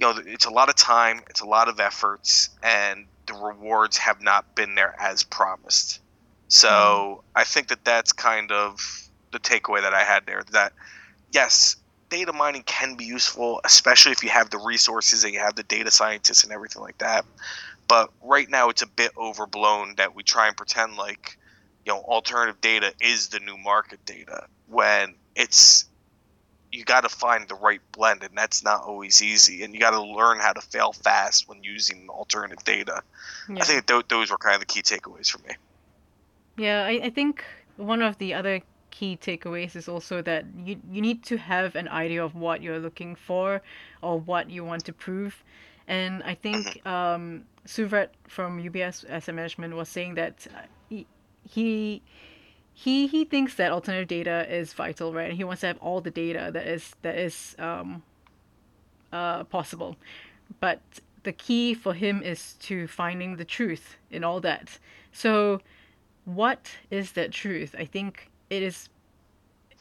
know, 0.00 0.14
it's 0.24 0.46
a 0.46 0.50
lot 0.50 0.70
of 0.70 0.76
time, 0.76 1.20
it's 1.28 1.42
a 1.42 1.46
lot 1.46 1.68
of 1.68 1.78
efforts, 1.78 2.48
and 2.62 3.04
the 3.26 3.34
rewards 3.34 3.98
have 3.98 4.22
not 4.22 4.54
been 4.54 4.74
there 4.76 4.94
as 4.98 5.24
promised. 5.24 6.00
So 6.48 6.68
mm. 6.68 7.20
I 7.34 7.44
think 7.44 7.68
that 7.68 7.84
that's 7.84 8.12
kind 8.12 8.52
of 8.52 9.08
the 9.32 9.38
takeaway 9.38 9.82
that 9.82 9.94
I 9.94 10.04
had 10.04 10.26
there. 10.26 10.42
That 10.52 10.72
yes, 11.32 11.76
data 12.08 12.32
mining 12.32 12.62
can 12.62 12.94
be 12.96 13.04
useful, 13.04 13.60
especially 13.64 14.12
if 14.12 14.22
you 14.22 14.30
have 14.30 14.50
the 14.50 14.58
resources 14.58 15.24
and 15.24 15.32
you 15.32 15.40
have 15.40 15.56
the 15.56 15.62
data 15.62 15.90
scientists 15.90 16.44
and 16.44 16.52
everything 16.52 16.82
like 16.82 16.98
that. 16.98 17.24
But 17.88 18.10
right 18.22 18.48
now, 18.48 18.68
it's 18.68 18.82
a 18.82 18.86
bit 18.86 19.12
overblown 19.16 19.94
that 19.96 20.14
we 20.14 20.22
try 20.22 20.48
and 20.48 20.56
pretend 20.56 20.96
like 20.96 21.38
you 21.86 21.92
know 21.92 22.00
alternative 22.00 22.60
data 22.60 22.92
is 23.00 23.28
the 23.28 23.40
new 23.40 23.56
market 23.56 24.04
data 24.04 24.46
when 24.68 25.14
it's 25.34 25.86
you 26.72 26.84
got 26.84 27.02
to 27.02 27.08
find 27.08 27.48
the 27.48 27.54
right 27.54 27.80
blend 27.92 28.22
and 28.24 28.36
that's 28.36 28.62
not 28.64 28.82
always 28.82 29.22
easy 29.22 29.62
and 29.62 29.72
you 29.72 29.80
got 29.80 29.92
to 29.92 30.02
learn 30.02 30.38
how 30.40 30.52
to 30.52 30.60
fail 30.60 30.92
fast 30.92 31.48
when 31.48 31.62
using 31.62 32.08
alternative 32.10 32.62
data 32.64 33.02
yeah. 33.48 33.60
i 33.60 33.64
think 33.64 33.86
th- 33.86 34.04
those 34.08 34.30
were 34.30 34.36
kind 34.36 34.54
of 34.54 34.60
the 34.60 34.66
key 34.66 34.82
takeaways 34.82 35.30
for 35.30 35.38
me 35.46 35.54
yeah 36.56 36.84
I, 36.84 37.00
I 37.04 37.10
think 37.10 37.44
one 37.76 38.02
of 38.02 38.18
the 38.18 38.34
other 38.34 38.62
key 38.90 39.18
takeaways 39.20 39.76
is 39.76 39.88
also 39.88 40.22
that 40.22 40.44
you 40.64 40.80
you 40.90 41.02
need 41.02 41.22
to 41.24 41.36
have 41.36 41.76
an 41.76 41.88
idea 41.88 42.24
of 42.24 42.34
what 42.34 42.62
you're 42.62 42.78
looking 42.78 43.14
for 43.14 43.60
or 44.02 44.18
what 44.18 44.48
you 44.48 44.64
want 44.64 44.84
to 44.86 44.92
prove. 44.92 45.44
And 45.88 46.22
I 46.22 46.34
think 46.34 46.66
mm-hmm. 46.66 46.88
um, 46.88 47.44
Suvrat 47.66 48.08
from 48.26 48.62
UBS 48.62 49.04
Asset 49.08 49.34
Management 49.34 49.76
was 49.76 49.88
saying 49.88 50.14
that 50.14 50.46
uh, 50.54 50.62
he, 50.88 51.06
he 51.44 52.02
he 52.72 53.06
he 53.06 53.24
thinks 53.24 53.54
that 53.56 53.70
alternative 53.70 54.08
data 54.08 54.46
is 54.48 54.72
vital, 54.72 55.12
right? 55.12 55.28
And 55.28 55.36
he 55.36 55.44
wants 55.44 55.60
to 55.60 55.68
have 55.68 55.78
all 55.78 56.00
the 56.00 56.10
data 56.10 56.50
that 56.52 56.66
is 56.66 56.94
that 57.02 57.16
is 57.18 57.54
um, 57.58 58.02
uh, 59.12 59.44
possible. 59.44 59.96
But 60.60 60.80
the 61.22 61.32
key 61.32 61.74
for 61.74 61.92
him 61.92 62.22
is 62.22 62.54
to 62.60 62.86
finding 62.86 63.36
the 63.36 63.44
truth 63.44 63.96
in 64.10 64.24
all 64.24 64.40
that. 64.40 64.78
So, 65.12 65.60
what 66.26 66.70
is 66.90 67.12
that 67.12 67.32
truth? 67.32 67.74
I 67.78 67.86
think 67.86 68.30
it 68.50 68.62
is 68.62 68.90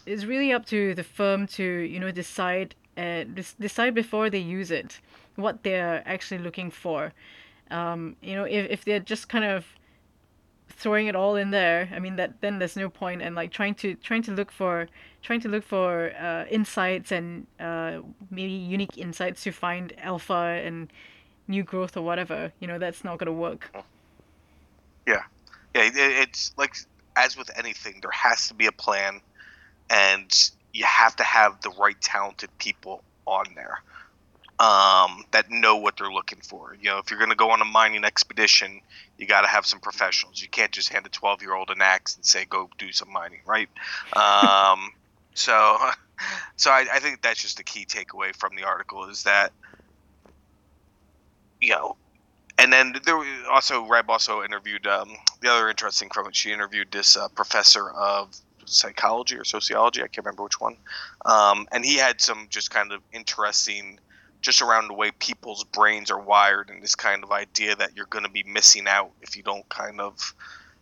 it's 0.06 0.24
really 0.24 0.54
up 0.54 0.66
to 0.68 0.94
the 0.94 1.04
firm 1.04 1.48
to 1.48 1.64
you 1.64 2.00
know 2.00 2.12
decide 2.12 2.76
uh, 2.98 3.26
decide 3.60 3.94
before 3.94 4.30
they 4.30 4.40
use 4.40 4.72
it 4.72 5.02
what 5.36 5.64
they're 5.64 6.02
actually 6.06 6.38
looking 6.38 6.72
for. 6.72 7.12
Um, 7.70 8.16
you 8.22 8.36
know, 8.36 8.46
if, 8.46 8.70
if 8.70 8.86
they're 8.86 9.02
just 9.02 9.28
kind 9.28 9.44
of 9.44 9.66
throwing 10.70 11.08
it 11.08 11.16
all 11.16 11.36
in 11.36 11.52
there, 11.52 11.90
I 11.94 12.00
mean 12.00 12.16
that 12.18 12.40
then 12.42 12.60
there's 12.60 12.78
no 12.78 12.90
point 12.90 13.22
and 13.22 13.36
like 13.36 13.52
trying 13.52 13.76
to 13.76 13.96
trying 13.96 14.22
to 14.24 14.32
look 14.32 14.52
for 14.52 14.88
trying 15.24 15.42
to 15.42 15.50
look 15.50 15.64
for 15.64 16.14
uh, 16.16 16.46
insights 16.50 17.12
and 17.12 17.48
uh, 17.60 18.00
maybe 18.30 18.52
unique 18.52 18.98
insights 18.98 19.44
to 19.44 19.52
find 19.52 19.94
alpha 19.98 20.62
and 20.64 20.94
new 21.48 21.64
growth 21.64 21.98
or 21.98 22.04
whatever. 22.04 22.54
You 22.60 22.68
know, 22.68 22.78
that's 22.78 23.04
not 23.04 23.18
gonna 23.18 23.34
work. 23.34 23.76
Yeah, 25.08 25.24
yeah. 25.84 25.90
It's 25.94 26.52
like 26.58 26.76
as 27.16 27.38
with 27.38 27.50
anything, 27.58 28.00
there 28.02 28.12
has 28.12 28.48
to 28.48 28.54
be 28.54 28.66
a 28.66 28.72
plan, 28.72 29.22
and 29.90 30.32
you 30.74 30.86
have 30.86 31.16
to 31.18 31.24
have 31.24 31.62
the 31.62 31.70
right 31.72 32.00
talented 32.02 32.50
people 32.58 33.04
on 33.26 33.46
there 33.56 33.80
um, 34.60 35.26
that 35.32 35.50
know 35.50 35.78
what 35.78 35.98
they're 35.98 36.12
looking 36.12 36.40
for. 36.42 36.76
You 36.80 36.92
know, 36.92 36.98
if 37.00 37.10
you're 37.10 37.20
going 37.20 37.32
to 37.32 37.36
go 37.36 37.52
on 37.52 37.62
a 37.62 37.66
mining 37.66 38.06
expedition, 38.06 38.82
you 39.18 39.28
got 39.28 39.42
to 39.42 39.48
have 39.48 39.66
some 39.66 39.80
professionals. 39.80 40.42
You 40.42 40.48
can't 40.50 40.72
just 40.72 40.90
hand 40.90 41.06
a 41.06 41.10
12 41.10 41.42
year 41.42 41.56
old 41.56 41.70
an 41.70 41.82
axe 41.82 42.16
and 42.16 42.26
say, 42.26 42.46
"Go 42.46 42.70
do 42.78 42.92
some 42.92 43.12
mining," 43.12 43.42
right? 43.46 43.70
Um, 44.16 44.92
so, 45.34 45.78
so 46.56 46.72
I, 46.72 46.86
I 46.94 47.00
think 47.00 47.22
that's 47.22 47.42
just 47.42 47.58
the 47.58 47.64
key 47.64 47.86
takeaway 47.86 48.34
from 48.36 48.56
the 48.56 48.64
article 48.64 49.10
is 49.10 49.24
that 49.24 49.52
you 51.60 51.72
know 51.72 51.98
and 52.58 52.72
then 52.72 52.96
there 53.06 53.22
also 53.52 53.86
Reb 53.86 54.10
also 54.10 54.44
interviewed 54.44 54.88
um, 54.88 55.12
the 55.42 55.52
other 55.52 55.70
interesting 55.70 56.10
from. 56.10 56.32
She 56.32 56.52
interviewed 56.52 56.92
this 56.92 57.18
uh, 57.18 57.28
professor 57.30 57.90
of 57.90 58.36
psychology 58.66 59.36
or 59.36 59.44
sociology. 59.44 60.02
I 60.02 60.08
can't 60.08 60.26
remember 60.26 60.44
which 60.44 60.60
one. 60.60 60.78
Um, 61.26 61.68
and 61.72 61.84
he 61.86 61.98
had 61.98 62.22
some 62.22 62.48
just 62.50 62.72
kind 62.72 62.92
of 62.92 63.02
interesting, 63.12 64.00
just 64.42 64.62
around 64.62 64.88
the 64.88 64.94
way 64.94 65.12
people's 65.12 65.64
brains 65.64 66.10
are 66.12 66.20
wired, 66.20 66.70
and 66.70 66.82
this 66.82 66.96
kind 66.96 67.24
of 67.24 67.32
idea 67.32 67.76
that 67.76 67.96
you're 67.96 68.08
going 68.08 68.26
to 68.26 68.32
be 68.32 68.44
missing 68.44 68.88
out 68.88 69.12
if 69.22 69.36
you 69.36 69.44
don't 69.44 69.68
kind 69.70 70.00
of, 70.00 70.34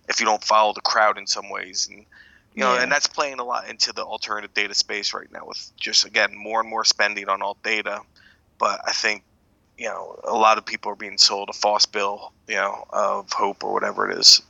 if 0.08 0.20
you 0.20 0.26
don't 0.26 0.44
follow 0.44 0.74
the 0.74 0.82
crowd 0.82 1.18
in 1.18 1.28
some 1.28 1.50
ways, 1.50 1.88
and 1.90 2.06
you 2.54 2.62
know, 2.62 2.76
yeah. 2.76 2.84
and 2.84 2.92
that's 2.92 3.08
playing 3.08 3.40
a 3.40 3.44
lot 3.44 3.68
into 3.68 3.94
the 3.94 4.04
alternative 4.04 4.54
data 4.54 4.76
space 4.76 5.14
right 5.14 5.32
now 5.32 5.46
with 5.48 5.72
just 5.76 6.06
again 6.06 6.36
more 6.36 6.60
and 6.60 6.70
more 6.70 6.86
spending 6.86 7.28
on 7.28 7.42
alt 7.42 7.62
data. 7.64 8.02
But 8.60 8.82
I 8.88 8.92
think 8.92 9.24
you 9.78 9.88
know, 9.88 10.20
a 10.24 10.34
lot 10.34 10.58
of 10.58 10.66
people 10.66 10.92
are 10.92 10.96
being 10.96 11.18
sold 11.18 11.50
a 11.50 11.54
false 11.54 11.86
bill, 11.86 12.32
you 12.48 12.56
know, 12.56 12.86
of 12.92 13.32
hope 13.32 13.64
or 13.64 13.74
whatever 13.74 14.10
it 14.10 14.18
is. 14.18 14.42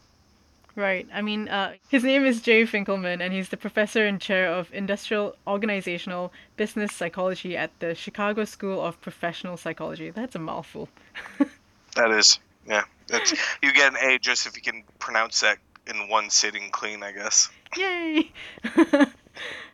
Right. 0.76 1.08
I 1.14 1.22
mean, 1.22 1.50
uh, 1.50 1.74
his 1.90 2.04
name 2.04 2.26
is 2.26 2.42
Jay 2.42 2.64
Finkelman, 2.64 3.22
and 3.22 3.32
he's 3.32 3.50
the 3.50 3.58
professor 3.58 4.08
and 4.08 4.20
chair 4.20 4.52
of 4.52 4.74
industrial 4.74 5.36
organizational 5.46 6.34
business 6.58 6.92
psychology 6.94 7.56
at 7.56 7.70
the 7.80 7.94
Chicago 7.94 8.44
School 8.44 8.82
of 8.82 9.00
Professional 9.00 9.56
Psychology. 9.56 10.10
That's 10.10 10.36
a 10.36 10.40
mouthful. 10.40 10.90
that 11.96 12.10
is, 12.10 12.40
yeah. 12.68 12.84
That's, 13.08 13.34
you 13.62 13.72
get 13.72 13.94
an 13.94 13.98
A 14.02 14.18
just 14.18 14.48
if 14.48 14.56
you 14.56 14.64
can 14.64 14.84
pronounce 14.98 15.42
that 15.42 15.60
in 15.86 16.10
one 16.10 16.32
sitting 16.32 16.72
clean, 16.72 17.04
I 17.04 17.12
guess. 17.12 17.50
Yay! 17.78 18.32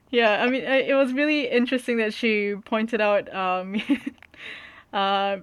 yeah, 0.10 0.44
I 0.44 0.50
mean, 0.50 0.64
it 0.64 0.96
was 0.96 1.14
really 1.14 1.48
interesting 1.48 1.98
that 1.98 2.14
she 2.14 2.56
pointed 2.66 3.00
out 3.00 3.34
um, 3.34 3.82
uh, 4.94 5.38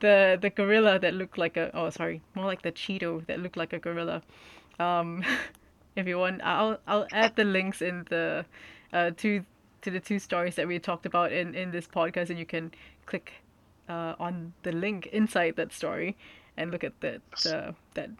the 0.00 0.38
the 0.40 0.50
gorilla 0.50 0.98
that 0.98 1.14
looked 1.14 1.38
like 1.38 1.56
a 1.56 1.70
oh 1.76 1.90
sorry 1.90 2.20
more 2.34 2.44
like 2.44 2.62
the 2.62 2.72
Cheeto 2.72 3.24
that 3.26 3.40
looked 3.40 3.56
like 3.56 3.72
a 3.72 3.78
gorilla. 3.78 4.22
Um, 4.78 5.24
if 5.96 6.06
you 6.06 6.18
want, 6.18 6.42
I'll 6.42 6.78
I'll 6.86 7.06
add 7.12 7.36
the 7.36 7.44
links 7.44 7.82
in 7.82 8.04
the 8.10 8.44
uh, 8.92 9.10
to 9.18 9.44
to 9.82 9.90
the 9.90 10.00
two 10.00 10.18
stories 10.18 10.54
that 10.56 10.66
we 10.66 10.78
talked 10.78 11.06
about 11.06 11.32
in 11.32 11.54
in 11.54 11.70
this 11.70 11.86
podcast, 11.86 12.30
and 12.30 12.38
you 12.38 12.46
can 12.46 12.72
click 13.06 13.32
uh, 13.88 14.14
on 14.18 14.52
the 14.62 14.72
link 14.72 15.06
inside 15.06 15.56
that 15.56 15.72
story 15.72 16.16
and 16.56 16.70
look 16.70 16.84
at 16.84 17.00
that 17.00 17.22
uh, 17.46 17.72
that 17.94 18.10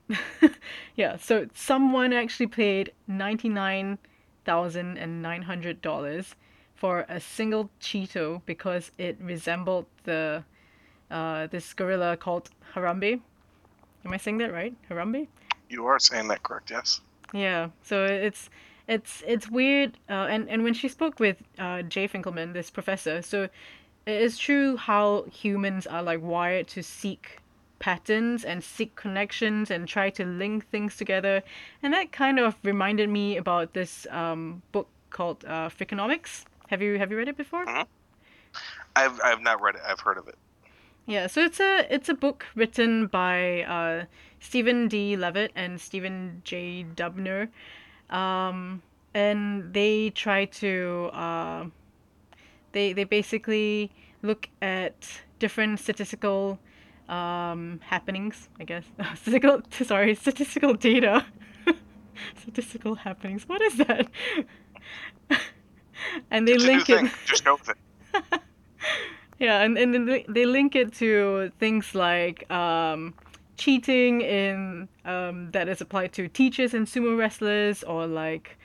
yeah. 0.96 1.16
So 1.16 1.46
someone 1.54 2.12
actually 2.12 2.48
paid 2.48 2.92
ninety 3.06 3.48
nine 3.48 3.98
thousand 4.44 4.98
and 4.98 5.22
nine 5.22 5.42
hundred 5.42 5.82
dollars 5.82 6.34
for 6.74 7.06
a 7.08 7.20
single 7.20 7.70
Cheeto 7.80 8.42
because 8.44 8.90
it 8.98 9.16
resembled 9.20 9.86
the 10.04 10.44
uh, 11.12 11.46
this 11.46 11.74
gorilla 11.74 12.16
called 12.16 12.50
Harambe. 12.74 13.20
Am 14.04 14.12
I 14.12 14.16
saying 14.16 14.38
that 14.38 14.52
right? 14.52 14.74
Harambe? 14.90 15.28
You 15.68 15.86
are 15.86 15.98
saying 15.98 16.28
that 16.28 16.42
correct, 16.42 16.70
yes. 16.70 17.00
Yeah. 17.32 17.68
So 17.82 18.04
it's 18.04 18.50
it's 18.88 19.22
it's 19.26 19.48
weird. 19.48 19.98
Uh, 20.08 20.26
and 20.28 20.48
and 20.48 20.64
when 20.64 20.74
she 20.74 20.88
spoke 20.88 21.20
with 21.20 21.36
uh, 21.58 21.82
Jay 21.82 22.08
Finkelman, 22.08 22.52
this 22.52 22.70
professor, 22.70 23.22
so 23.22 23.44
it 24.06 24.20
is 24.20 24.38
true 24.38 24.76
how 24.76 25.24
humans 25.30 25.86
are 25.86 26.02
like 26.02 26.20
wired 26.22 26.66
to 26.68 26.82
seek 26.82 27.38
patterns 27.78 28.44
and 28.44 28.62
seek 28.62 28.94
connections 28.96 29.70
and 29.70 29.88
try 29.88 30.10
to 30.10 30.24
link 30.24 30.68
things 30.70 30.96
together. 30.96 31.42
And 31.82 31.92
that 31.94 32.12
kind 32.12 32.38
of 32.38 32.56
reminded 32.62 33.08
me 33.08 33.36
about 33.36 33.72
this 33.72 34.06
um, 34.10 34.62
book 34.72 34.88
called 35.10 35.44
uh, 35.44 35.68
Freakonomics. 35.68 36.44
Have 36.68 36.82
you 36.82 36.98
have 36.98 37.10
you 37.10 37.16
read 37.16 37.28
it 37.28 37.36
before? 37.36 37.66
Mm-hmm. 37.66 37.82
I've 38.96 39.20
I've 39.22 39.40
not 39.40 39.60
read 39.60 39.76
it. 39.76 39.82
I've 39.86 40.00
heard 40.00 40.18
of 40.18 40.28
it. 40.28 40.36
Yeah, 41.06 41.26
so 41.26 41.40
it's 41.42 41.58
a 41.60 41.86
it's 41.92 42.08
a 42.08 42.14
book 42.14 42.46
written 42.54 43.06
by 43.08 43.62
uh, 43.64 44.04
Steven 44.40 44.88
D. 44.88 45.16
Levitt 45.16 45.50
and 45.56 45.80
Stephen 45.80 46.42
J. 46.44 46.86
Dubner. 46.94 47.48
Um, 48.08 48.82
and 49.14 49.72
they 49.74 50.10
try 50.10 50.44
to 50.46 51.10
uh, 51.12 51.64
they 52.72 52.92
they 52.92 53.04
basically 53.04 53.90
look 54.22 54.48
at 54.60 55.22
different 55.40 55.80
statistical 55.80 56.58
um, 57.08 57.80
happenings, 57.82 58.48
I 58.60 58.64
guess. 58.64 58.84
statistical 59.16 59.62
sorry, 59.84 60.14
statistical 60.14 60.74
data. 60.74 61.26
statistical 62.40 62.94
happenings. 62.94 63.48
What 63.48 63.60
is 63.60 63.76
that? 63.78 64.06
and 66.30 66.46
they 66.46 66.52
It's 66.52 66.64
link 66.64 66.88
it. 66.90 67.10
Just 67.26 67.44
go 67.44 67.54
with 67.56 67.70
it. 67.70 68.40
Yeah, 69.42 69.62
and, 69.62 69.76
and 69.76 69.92
then 69.92 70.24
they, 70.28 70.46
link 70.46 70.76
it 70.76 70.92
to 70.98 71.50
things 71.58 71.96
like 71.96 72.48
um, 72.48 73.12
cheating 73.56 74.20
in 74.20 74.88
um, 75.04 75.50
that 75.50 75.68
is 75.68 75.80
applied 75.80 76.12
to 76.12 76.28
teachers 76.28 76.74
and 76.74 76.86
sumo 76.86 77.18
wrestlers, 77.18 77.82
or 77.82 78.06
like 78.06 78.56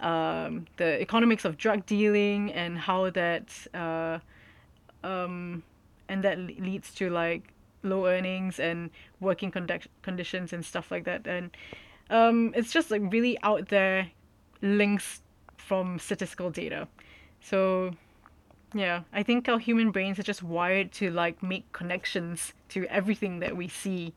um, 0.00 0.66
the 0.76 1.00
economics 1.00 1.46
of 1.46 1.56
drug 1.56 1.86
dealing 1.86 2.52
and 2.52 2.78
how 2.78 3.08
that 3.08 3.48
uh, 3.72 4.18
um, 5.02 5.62
and 6.10 6.22
that 6.24 6.38
leads 6.38 6.92
to 6.96 7.08
like 7.08 7.54
low 7.82 8.06
earnings 8.06 8.60
and 8.60 8.90
working 9.20 9.50
conduct- 9.50 9.88
conditions 10.02 10.52
and 10.52 10.62
stuff 10.62 10.90
like 10.90 11.04
that. 11.04 11.26
And 11.26 11.56
um, 12.10 12.52
it's 12.54 12.70
just 12.70 12.90
like 12.90 13.00
really 13.10 13.38
out 13.42 13.70
there 13.70 14.10
links 14.60 15.22
from 15.56 15.98
statistical 15.98 16.50
data. 16.50 16.86
So 17.40 17.92
yeah, 18.74 19.02
I 19.12 19.22
think 19.22 19.48
our 19.48 19.58
human 19.58 19.90
brains 19.90 20.18
are 20.18 20.22
just 20.22 20.42
wired 20.42 20.92
to 20.92 21.10
like 21.10 21.42
make 21.42 21.72
connections 21.72 22.52
to 22.70 22.84
everything 22.86 23.40
that 23.40 23.56
we 23.56 23.68
see. 23.68 24.14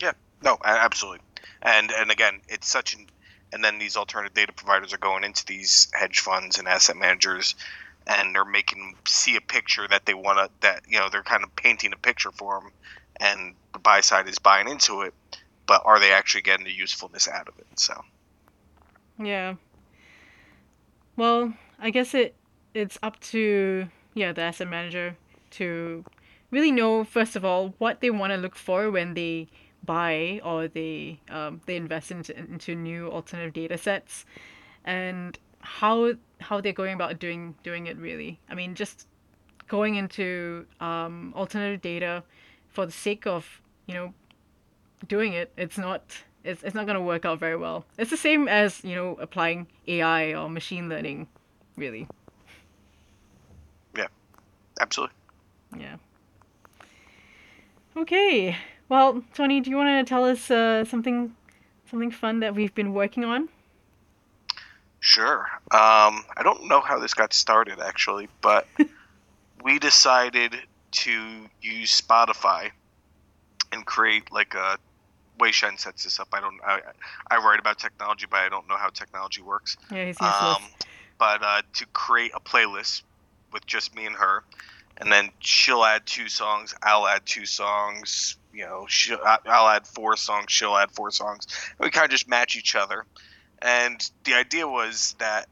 Yeah, 0.00 0.12
no, 0.42 0.58
absolutely. 0.64 1.20
And 1.60 1.90
and 1.92 2.10
again, 2.10 2.40
it's 2.48 2.68
such 2.68 2.94
an 2.94 3.06
and 3.52 3.62
then 3.62 3.78
these 3.78 3.96
alternative 3.96 4.34
data 4.34 4.52
providers 4.52 4.92
are 4.94 4.98
going 4.98 5.24
into 5.24 5.44
these 5.44 5.88
hedge 5.92 6.20
funds 6.20 6.58
and 6.58 6.66
asset 6.66 6.96
managers 6.96 7.54
and 8.06 8.34
they're 8.34 8.44
making 8.44 8.96
see 9.06 9.36
a 9.36 9.40
picture 9.40 9.86
that 9.86 10.06
they 10.06 10.14
want 10.14 10.38
to 10.38 10.50
that 10.60 10.82
you 10.88 10.98
know 10.98 11.08
they're 11.10 11.22
kind 11.22 11.44
of 11.44 11.54
painting 11.54 11.92
a 11.92 11.96
picture 11.96 12.32
for 12.32 12.60
them 12.60 12.72
and 13.20 13.54
the 13.72 13.78
buy 13.78 14.00
side 14.00 14.26
is 14.28 14.38
buying 14.38 14.68
into 14.68 15.02
it 15.02 15.14
but 15.66 15.82
are 15.84 16.00
they 16.00 16.12
actually 16.12 16.42
getting 16.42 16.64
the 16.64 16.72
usefulness 16.72 17.28
out 17.28 17.46
of 17.46 17.54
it 17.58 17.66
so 17.76 18.02
Yeah. 19.18 19.54
Well, 21.14 21.52
I 21.82 21.90
guess 21.90 22.14
it 22.14 22.34
it's 22.74 22.98
up 23.02 23.20
to 23.32 23.88
yeah, 24.14 24.32
the 24.32 24.42
asset 24.42 24.68
manager 24.68 25.16
to 25.50 26.04
really 26.50 26.70
know 26.70 27.04
first 27.04 27.36
of 27.36 27.44
all 27.44 27.74
what 27.78 28.00
they 28.00 28.10
want 28.10 28.32
to 28.32 28.36
look 28.36 28.54
for 28.54 28.90
when 28.90 29.14
they 29.14 29.48
buy 29.84 30.40
or 30.44 30.68
they 30.68 31.18
um, 31.28 31.60
they 31.66 31.76
invest 31.76 32.10
into 32.10 32.38
into 32.38 32.74
new 32.74 33.10
alternative 33.10 33.52
data 33.52 33.76
sets 33.76 34.24
and 34.84 35.38
how 35.60 36.14
how 36.40 36.60
they're 36.60 36.72
going 36.72 36.94
about 36.94 37.18
doing 37.18 37.56
doing 37.64 37.88
it 37.88 37.98
really. 37.98 38.38
I 38.48 38.54
mean 38.54 38.76
just 38.76 39.08
going 39.66 39.96
into 39.96 40.66
um, 40.80 41.32
alternative 41.36 41.80
data 41.80 42.22
for 42.68 42.86
the 42.86 42.92
sake 42.92 43.26
of, 43.26 43.60
you 43.86 43.94
know, 43.94 44.14
doing 45.08 45.32
it, 45.32 45.52
it's 45.56 45.78
not 45.78 46.22
it's, 46.44 46.62
it's 46.62 46.74
not 46.74 46.86
going 46.86 46.96
to 46.96 47.02
work 47.02 47.24
out 47.24 47.38
very 47.38 47.56
well. 47.56 47.84
It's 47.98 48.10
the 48.10 48.16
same 48.16 48.48
as, 48.48 48.84
you 48.84 48.96
know, 48.96 49.16
applying 49.20 49.68
AI 49.86 50.34
or 50.34 50.48
machine 50.48 50.88
learning, 50.88 51.28
really. 51.76 52.06
Yeah, 53.96 54.06
absolutely 54.80 55.16
Yeah. 55.78 55.96
Okay. 57.96 58.56
Well, 58.88 59.22
Tony, 59.34 59.60
do 59.60 59.70
you 59.70 59.76
want 59.76 60.06
to 60.06 60.08
tell 60.08 60.24
us 60.24 60.50
uh, 60.50 60.84
something 60.84 61.34
something 61.90 62.10
fun 62.10 62.40
that 62.40 62.54
we've 62.54 62.74
been 62.74 62.94
working 62.94 63.24
on? 63.24 63.48
Sure. 65.00 65.40
Um, 65.70 66.24
I 66.36 66.42
don't 66.42 66.68
know 66.68 66.80
how 66.80 66.98
this 66.98 67.12
got 67.12 67.32
started 67.32 67.80
actually, 67.80 68.28
but 68.40 68.66
we 69.64 69.78
decided 69.78 70.56
to 70.92 71.46
use 71.60 72.00
Spotify 72.00 72.70
and 73.72 73.84
create 73.84 74.30
like 74.30 74.54
a 74.54 74.78
Wei 75.38 75.50
Shen 75.50 75.76
sets 75.76 76.04
this 76.04 76.20
up. 76.20 76.28
I 76.32 76.40
don't. 76.40 76.60
I, 76.64 76.80
I 77.30 77.38
write 77.38 77.58
about 77.58 77.78
technology, 77.78 78.26
but 78.30 78.38
I 78.40 78.48
don't 78.48 78.68
know 78.68 78.76
how 78.76 78.90
technology 78.90 79.42
works. 79.42 79.76
Yeah, 79.90 80.06
he's 80.06 80.20
useless. 80.20 80.56
Um, 80.56 80.62
but 81.22 81.40
uh, 81.44 81.62
to 81.72 81.86
create 81.92 82.32
a 82.34 82.40
playlist 82.40 83.02
with 83.52 83.64
just 83.64 83.94
me 83.94 84.06
and 84.06 84.16
her, 84.16 84.42
and 84.96 85.12
then 85.12 85.30
she'll 85.38 85.84
add 85.84 86.04
two 86.04 86.28
songs, 86.28 86.74
I'll 86.82 87.06
add 87.06 87.24
two 87.24 87.46
songs. 87.46 88.36
You 88.52 88.64
know, 88.64 88.88
I'll 89.46 89.68
add 89.68 89.86
four 89.86 90.16
songs, 90.16 90.46
she'll 90.48 90.76
add 90.76 90.90
four 90.90 91.12
songs. 91.12 91.46
And 91.78 91.84
we 91.84 91.90
kind 91.90 92.06
of 92.06 92.10
just 92.10 92.28
match 92.28 92.56
each 92.56 92.74
other. 92.74 93.06
And 93.60 94.04
the 94.24 94.34
idea 94.34 94.66
was 94.66 95.14
that, 95.20 95.46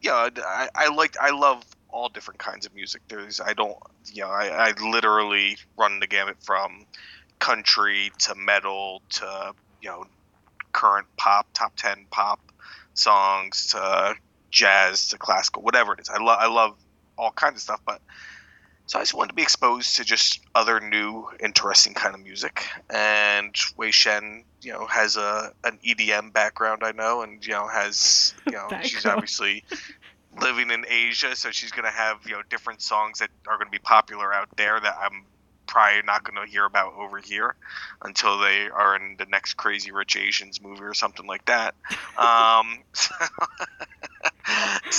you 0.00 0.08
know, 0.08 0.30
I, 0.38 0.70
I 0.74 0.88
liked, 0.88 1.18
I 1.20 1.32
love 1.32 1.62
all 1.90 2.08
different 2.08 2.40
kinds 2.40 2.64
of 2.64 2.74
music. 2.74 3.02
There's, 3.08 3.42
I 3.42 3.52
don't, 3.52 3.76
you 4.10 4.22
know, 4.22 4.30
I, 4.30 4.70
I 4.70 4.72
literally 4.90 5.58
run 5.76 6.00
the 6.00 6.06
gamut 6.06 6.38
from 6.40 6.86
country 7.40 8.10
to 8.20 8.34
metal 8.36 9.02
to, 9.10 9.52
you 9.82 9.90
know, 9.90 10.06
current 10.72 11.08
pop, 11.18 11.46
top 11.52 11.76
10 11.76 12.06
pop 12.10 12.40
songs 12.94 13.66
to 13.72 14.16
jazz 14.54 15.08
to 15.08 15.18
classical, 15.18 15.62
whatever 15.62 15.92
it 15.92 16.00
is. 16.00 16.08
I 16.08 16.22
love 16.22 16.38
I 16.40 16.46
love 16.46 16.78
all 17.18 17.32
kinds 17.32 17.56
of 17.56 17.60
stuff, 17.60 17.80
but 17.84 18.00
so 18.86 18.98
I 18.98 19.02
just 19.02 19.14
wanted 19.14 19.30
to 19.30 19.34
be 19.34 19.42
exposed 19.42 19.96
to 19.96 20.04
just 20.04 20.40
other 20.54 20.78
new, 20.78 21.26
interesting 21.42 21.94
kind 21.94 22.14
of 22.14 22.20
music. 22.20 22.66
And 22.90 23.54
Wei 23.76 23.90
Shen, 23.90 24.44
you 24.60 24.72
know, 24.72 24.86
has 24.86 25.16
a 25.16 25.52
an 25.64 25.78
EDM 25.86 26.32
background, 26.32 26.82
I 26.84 26.92
know, 26.92 27.22
and 27.22 27.44
you 27.44 27.52
know 27.52 27.66
has 27.66 28.34
you 28.46 28.52
know 28.52 28.68
she's 28.82 29.04
obviously 29.04 29.64
living 30.40 30.70
in 30.70 30.86
Asia, 30.88 31.34
so 31.34 31.50
she's 31.50 31.72
gonna 31.72 31.90
have 31.90 32.18
you 32.24 32.32
know 32.32 32.42
different 32.48 32.80
songs 32.80 33.18
that 33.18 33.30
are 33.48 33.58
gonna 33.58 33.70
be 33.70 33.78
popular 33.78 34.32
out 34.32 34.48
there 34.56 34.78
that 34.78 34.96
I'm 35.00 35.26
probably 35.66 36.02
not 36.04 36.24
gonna 36.24 36.46
hear 36.46 36.64
about 36.64 36.92
over 36.94 37.18
here 37.18 37.56
until 38.02 38.38
they 38.38 38.68
are 38.68 38.96
in 38.96 39.16
the 39.18 39.26
next 39.26 39.54
Crazy 39.54 39.90
Rich 39.92 40.16
Asians 40.16 40.60
movie 40.60 40.82
or 40.82 40.94
something 40.94 41.26
like 41.26 41.44
that. 41.46 41.74
Um, 42.16 42.84
so 42.92 43.12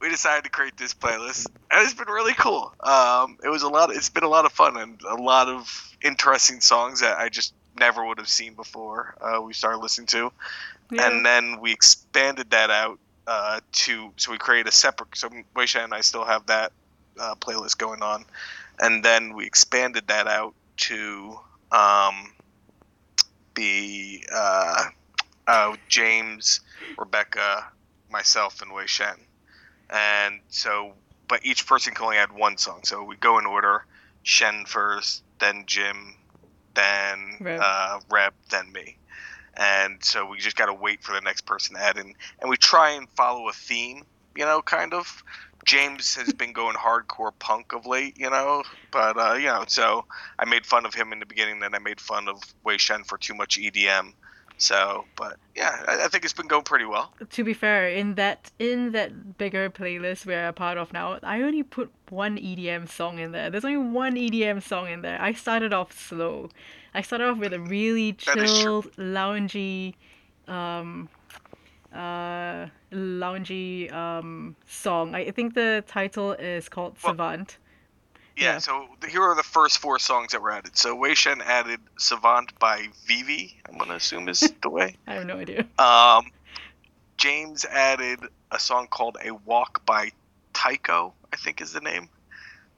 we 0.00 0.08
decided 0.08 0.44
to 0.44 0.50
create 0.50 0.76
this 0.76 0.94
playlist, 0.94 1.46
and 1.70 1.82
it's 1.82 1.94
been 1.94 2.08
really 2.08 2.34
cool. 2.34 2.72
Um, 2.80 3.38
it 3.42 3.48
was 3.48 3.62
a 3.62 3.68
lot. 3.68 3.90
It's 3.90 4.08
been 4.08 4.24
a 4.24 4.28
lot 4.28 4.44
of 4.44 4.52
fun 4.52 4.76
and 4.76 5.00
a 5.02 5.20
lot 5.20 5.48
of 5.48 5.96
interesting 6.02 6.60
songs 6.60 7.00
that 7.00 7.18
I 7.18 7.28
just 7.28 7.54
never 7.78 8.04
would 8.04 8.18
have 8.18 8.28
seen 8.28 8.54
before. 8.54 9.14
Uh, 9.20 9.42
we 9.42 9.52
started 9.52 9.78
listening 9.78 10.06
to, 10.08 10.32
yeah. 10.90 11.08
and 11.08 11.24
then 11.26 11.60
we 11.60 11.72
expanded 11.72 12.50
that 12.50 12.70
out 12.70 12.98
uh, 13.26 13.60
to 13.72 14.12
so 14.16 14.32
we 14.32 14.38
created 14.38 14.68
a 14.68 14.72
separate. 14.72 15.16
So 15.16 15.28
Wei 15.56 15.66
Shen 15.66 15.84
and 15.84 15.94
I 15.94 16.00
still 16.00 16.24
have 16.24 16.46
that 16.46 16.72
uh, 17.18 17.34
playlist 17.36 17.78
going 17.78 18.02
on, 18.02 18.24
and 18.80 19.04
then 19.04 19.34
we 19.34 19.46
expanded 19.46 20.06
that 20.08 20.26
out 20.28 20.54
to 20.76 21.38
um, 21.72 22.32
be 23.54 24.24
uh, 24.32 24.84
uh, 25.48 25.76
James, 25.88 26.60
Rebecca, 26.96 27.66
myself, 28.10 28.62
and 28.62 28.72
Wei 28.72 28.86
Shen. 28.86 29.16
And 29.90 30.40
so, 30.48 30.92
but 31.28 31.44
each 31.44 31.66
person 31.66 31.94
can 31.94 32.04
only 32.04 32.16
add 32.16 32.32
one 32.32 32.58
song. 32.58 32.80
So 32.84 33.04
we 33.04 33.16
go 33.16 33.38
in 33.38 33.46
order: 33.46 33.84
Shen 34.22 34.64
first, 34.66 35.22
then 35.38 35.64
Jim, 35.66 36.14
then 36.74 37.36
Reb. 37.40 37.60
uh, 37.62 38.00
Reb, 38.10 38.34
then 38.50 38.70
me. 38.72 38.96
And 39.54 40.02
so 40.04 40.26
we 40.26 40.38
just 40.38 40.56
got 40.56 40.66
to 40.66 40.74
wait 40.74 41.02
for 41.02 41.12
the 41.12 41.20
next 41.20 41.42
person 41.42 41.74
to 41.74 41.82
add 41.82 41.96
in, 41.96 42.14
and 42.40 42.50
we 42.50 42.56
try 42.56 42.90
and 42.90 43.08
follow 43.10 43.48
a 43.48 43.52
theme, 43.52 44.04
you 44.36 44.44
know, 44.44 44.62
kind 44.62 44.94
of. 44.94 45.22
James 45.66 46.14
has 46.14 46.32
been 46.32 46.52
going 46.52 46.76
hardcore 46.76 47.32
punk 47.38 47.74
of 47.74 47.84
late, 47.84 48.16
you 48.18 48.30
know, 48.30 48.62
but 48.90 49.18
uh, 49.18 49.34
you 49.34 49.46
know, 49.46 49.64
so 49.66 50.04
I 50.38 50.46
made 50.46 50.64
fun 50.64 50.86
of 50.86 50.94
him 50.94 51.12
in 51.12 51.18
the 51.18 51.26
beginning, 51.26 51.60
then 51.60 51.74
I 51.74 51.78
made 51.78 52.00
fun 52.00 52.28
of 52.28 52.40
Wei 52.64 52.78
Shen 52.78 53.04
for 53.04 53.18
too 53.18 53.34
much 53.34 53.58
EDM. 53.58 54.14
So, 54.58 55.04
but 55.16 55.36
yeah, 55.54 55.84
I, 55.86 56.04
I 56.04 56.08
think 56.08 56.24
it's 56.24 56.32
been 56.32 56.48
going 56.48 56.64
pretty 56.64 56.84
well. 56.84 57.12
to 57.30 57.44
be 57.44 57.54
fair, 57.54 57.88
in 57.88 58.16
that 58.16 58.50
in 58.58 58.90
that 58.92 59.38
bigger 59.38 59.70
playlist 59.70 60.26
we're 60.26 60.48
a 60.48 60.52
part 60.52 60.78
of 60.78 60.92
now, 60.92 61.18
I 61.22 61.42
only 61.42 61.62
put 61.62 61.90
one 62.10 62.36
EDM 62.36 62.88
song 62.88 63.18
in 63.20 63.30
there. 63.32 63.50
There's 63.50 63.64
only 63.64 63.78
one 63.78 64.14
EDM 64.16 64.60
song 64.62 64.88
in 64.88 65.02
there. 65.02 65.20
I 65.22 65.32
started 65.32 65.72
off 65.72 65.92
slow. 65.98 66.50
I 66.92 67.02
started 67.02 67.28
off 67.28 67.38
with 67.38 67.52
a 67.52 67.60
really 67.60 68.14
chill, 68.14 68.82
loungy, 68.98 69.94
um, 70.48 71.08
uh, 71.94 72.66
loungy 72.92 73.92
um 73.92 74.56
song. 74.66 75.14
I 75.14 75.20
I 75.26 75.30
think 75.30 75.54
the 75.54 75.84
title 75.86 76.32
is 76.32 76.68
called 76.68 76.96
Well- 77.02 77.12
Savant. 77.12 77.58
Yeah, 78.38 78.52
Yeah. 78.52 78.58
so 78.58 78.88
here 79.08 79.22
are 79.22 79.34
the 79.34 79.42
first 79.42 79.78
four 79.78 79.98
songs 79.98 80.32
that 80.32 80.40
were 80.40 80.50
added. 80.50 80.76
So 80.76 80.94
Wei 80.94 81.14
Shen 81.14 81.40
added 81.42 81.80
Savant 81.98 82.56
by 82.58 82.88
Vivi, 83.06 83.60
I'm 83.68 83.76
going 83.76 83.90
to 83.90 83.96
assume 83.96 84.28
is 84.28 84.40
the 84.62 84.70
way. 84.70 84.96
I 85.06 85.14
have 85.14 85.26
no 85.26 85.38
idea. 85.38 85.66
Um, 85.78 86.30
James 87.16 87.64
added 87.64 88.20
a 88.50 88.58
song 88.58 88.86
called 88.88 89.16
A 89.24 89.32
Walk 89.34 89.84
by 89.84 90.12
Tycho, 90.52 91.14
I 91.32 91.36
think 91.36 91.60
is 91.60 91.72
the 91.72 91.80
name. 91.80 92.08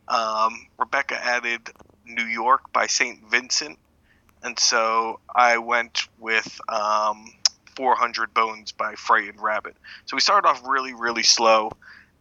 Um, 0.08 0.66
Rebecca 0.78 1.22
added 1.22 1.70
New 2.06 2.24
York 2.24 2.72
by 2.72 2.86
St. 2.86 3.22
Vincent. 3.30 3.78
And 4.42 4.58
so 4.58 5.20
I 5.34 5.58
went 5.58 6.08
with 6.18 6.58
um, 6.68 7.32
400 7.76 8.32
Bones 8.32 8.72
by 8.72 8.94
Frightened 8.94 9.40
Rabbit. 9.40 9.76
So 10.06 10.16
we 10.16 10.20
started 10.20 10.48
off 10.48 10.66
really, 10.66 10.94
really 10.94 11.22
slow, 11.22 11.70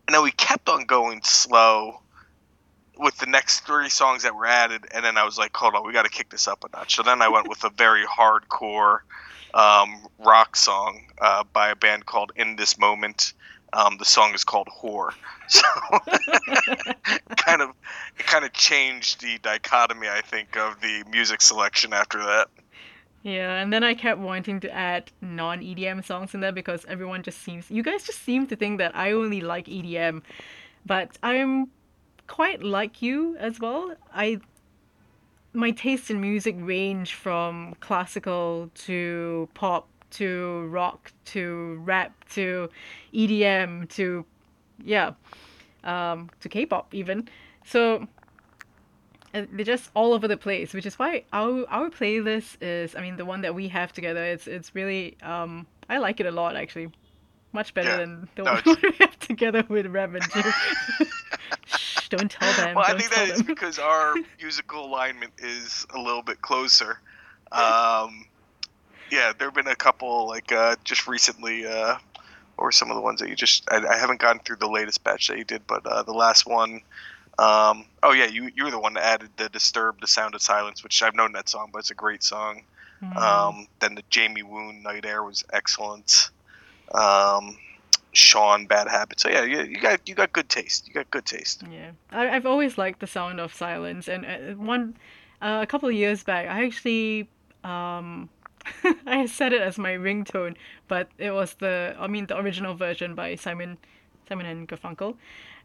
and 0.08 0.13
then 0.13 0.21
we 0.23 0.32
kept 0.32 0.67
on 0.67 0.86
going 0.86 1.21
slow 1.23 2.02
with 2.99 3.17
the 3.17 3.25
next 3.25 3.62
three 3.62 3.89
songs 3.89 4.23
that 4.23 4.35
were 4.35 4.45
added, 4.45 4.85
and 4.93 5.03
then 5.03 5.17
I 5.17 5.23
was 5.23 5.38
like, 5.38 5.55
hold 5.55 5.73
on, 5.73 5.88
we 5.88 5.93
got 5.93 6.03
to 6.03 6.09
kick 6.09 6.29
this 6.29 6.47
up 6.47 6.63
a 6.65 6.77
notch. 6.77 6.95
So 6.95 7.03
then 7.03 7.21
I 7.21 7.29
went 7.29 7.47
with 7.47 7.63
a 7.63 7.69
very 7.69 8.05
hardcore 8.05 8.99
um, 9.53 10.05
rock 10.19 10.55
song 10.55 11.05
uh, 11.19 11.45
by 11.53 11.69
a 11.69 11.75
band 11.75 12.05
called 12.05 12.33
In 12.35 12.57
This 12.57 12.77
Moment. 12.77 13.33
Um, 13.71 13.97
the 13.99 14.05
song 14.05 14.33
is 14.33 14.43
called 14.43 14.67
"Whore," 14.67 15.12
so 15.47 15.62
kind 17.35 17.62
of 17.62 17.69
it 18.17 18.25
kind 18.25 18.43
of 18.43 18.51
changed 18.51 19.21
the 19.21 19.38
dichotomy, 19.38 20.07
I 20.09 20.21
think, 20.21 20.57
of 20.57 20.81
the 20.81 21.03
music 21.09 21.41
selection 21.41 21.93
after 21.93 22.17
that. 22.17 22.47
Yeah, 23.21 23.62
and 23.62 23.71
then 23.71 23.83
I 23.83 23.93
kept 23.93 24.19
wanting 24.19 24.59
to 24.62 24.71
add 24.73 25.12
non 25.21 25.59
EDM 25.59 26.03
songs 26.03 26.33
in 26.33 26.39
there 26.39 26.51
because 26.51 26.83
everyone 26.85 27.21
just 27.21 27.43
seems 27.43 27.69
you 27.69 27.83
guys 27.83 28.03
just 28.03 28.23
seem 28.23 28.47
to 28.47 28.55
think 28.55 28.79
that 28.79 28.95
I 28.95 29.12
only 29.12 29.41
like 29.41 29.67
EDM, 29.67 30.23
but 30.85 31.17
I'm 31.21 31.69
quite 32.29 32.63
like 32.63 33.01
you 33.01 33.35
as 33.37 33.59
well. 33.59 33.93
I 34.13 34.39
my 35.51 35.71
taste 35.71 36.09
in 36.09 36.21
music 36.21 36.55
range 36.59 37.15
from 37.15 37.75
classical 37.81 38.69
to 38.85 39.49
pop 39.55 39.89
to 40.11 40.67
rock 40.67 41.11
to 41.25 41.81
rap 41.83 42.13
to 42.29 42.69
EDM 43.13 43.89
to 43.89 44.25
yeah 44.83 45.11
um, 45.83 46.29
to 46.39 46.47
K-pop 46.47 46.93
even. 46.93 47.27
So 47.65 48.07
they're 49.33 49.65
just 49.65 49.91
all 49.95 50.13
over 50.13 50.27
the 50.27 50.37
place, 50.37 50.73
which 50.73 50.85
is 50.85 50.97
why 50.97 51.23
our 51.33 51.65
our 51.69 51.89
playlist 51.89 52.57
is 52.61 52.95
I 52.95 53.01
mean 53.01 53.17
the 53.17 53.25
one 53.25 53.41
that 53.41 53.55
we 53.55 53.67
have 53.69 53.91
together. 53.91 54.23
It's 54.23 54.47
it's 54.47 54.75
really 54.75 55.17
um, 55.23 55.67
I 55.89 55.97
like 55.97 56.19
it 56.19 56.25
a 56.25 56.31
lot 56.31 56.55
actually, 56.55 56.91
much 57.53 57.73
better 57.73 57.89
yeah. 57.89 57.97
than 57.97 58.29
the 58.35 58.43
no, 58.43 58.53
one 58.53 58.77
we 58.83 58.91
have 58.99 59.17
together 59.19 59.63
with 59.67 59.87
Reb 59.87 60.15
and 60.15 60.23
Don't 62.09 62.29
tell 62.29 62.51
them. 62.53 62.75
Well, 62.75 62.85
I 62.85 62.97
think 62.97 63.11
that 63.11 63.27
them. 63.27 63.37
is 63.37 63.43
because 63.43 63.79
our 63.79 64.15
musical 64.41 64.85
alignment 64.85 65.33
is 65.39 65.85
a 65.93 65.99
little 65.99 66.23
bit 66.23 66.41
closer. 66.41 66.99
Um, 67.51 68.27
yeah, 69.09 69.33
there 69.35 69.47
have 69.47 69.55
been 69.55 69.65
a 69.65 69.75
couple 69.75 70.27
like 70.27 70.51
uh, 70.51 70.75
just 70.83 71.07
recently, 71.07 71.65
uh, 71.65 71.95
or 72.57 72.71
some 72.71 72.91
of 72.91 72.95
the 72.95 73.01
ones 73.01 73.21
that 73.21 73.29
you 73.29 73.35
just 73.35 73.63
I, 73.71 73.77
I, 73.87 73.97
haven't 73.97 74.19
gone 74.19 74.37
through 74.37 74.57
the 74.57 74.69
latest 74.69 75.03
batch 75.03 75.29
that 75.29 75.39
you 75.39 75.43
did, 75.43 75.65
but 75.65 75.83
uh, 75.83 76.03
the 76.03 76.13
last 76.13 76.45
one. 76.45 76.81
Um, 77.39 77.85
oh 78.03 78.11
yeah, 78.11 78.25
you 78.25 78.51
you 78.55 78.65
were 78.65 78.69
the 78.69 78.79
one 78.79 78.93
that 78.93 79.03
added 79.03 79.29
the 79.37 79.49
Disturbed, 79.49 80.03
the 80.03 80.07
Sound 80.07 80.35
of 80.35 80.43
Silence, 80.43 80.83
which 80.83 81.01
I've 81.01 81.15
known 81.15 81.31
that 81.31 81.49
song, 81.49 81.69
but 81.73 81.79
it's 81.79 81.89
a 81.89 81.95
great 81.95 82.21
song. 82.21 82.61
Mm-hmm. 83.01 83.17
Um, 83.17 83.67
then 83.79 83.95
the 83.95 84.03
Jamie 84.11 84.43
Woon 84.43 84.83
Night 84.83 85.05
Air 85.05 85.23
was 85.23 85.43
excellent. 85.51 86.29
Um, 86.93 87.57
Sean 88.11 88.65
Bad 88.65 88.87
Habits. 88.87 89.23
So 89.23 89.29
yeah, 89.29 89.43
you, 89.43 89.63
you 89.63 89.79
got 89.79 90.07
you 90.07 90.15
got 90.15 90.33
good 90.33 90.49
taste. 90.49 90.87
You 90.87 90.93
got 90.93 91.09
good 91.11 91.25
taste. 91.25 91.63
Yeah, 91.71 91.91
I, 92.11 92.25
have 92.25 92.45
always 92.45 92.77
liked 92.77 92.99
the 92.99 93.07
sound 93.07 93.39
of 93.39 93.53
silence, 93.53 94.07
and 94.07 94.25
uh, 94.25 94.55
one 94.55 94.95
uh, 95.41 95.59
a 95.61 95.67
couple 95.67 95.89
of 95.89 95.95
years 95.95 96.23
back, 96.23 96.47
I 96.47 96.65
actually 96.65 97.29
um, 97.63 98.29
I 99.05 99.25
set 99.25 99.53
it 99.53 99.61
as 99.61 99.77
my 99.77 99.91
ringtone, 99.91 100.55
but 100.87 101.09
it 101.17 101.31
was 101.31 101.55
the 101.55 101.95
I 101.99 102.07
mean 102.07 102.25
the 102.25 102.37
original 102.37 102.75
version 102.75 103.15
by 103.15 103.35
Simon 103.35 103.77
Simon 104.27 104.45
and 104.45 104.67
Garfunkel. 104.67 105.15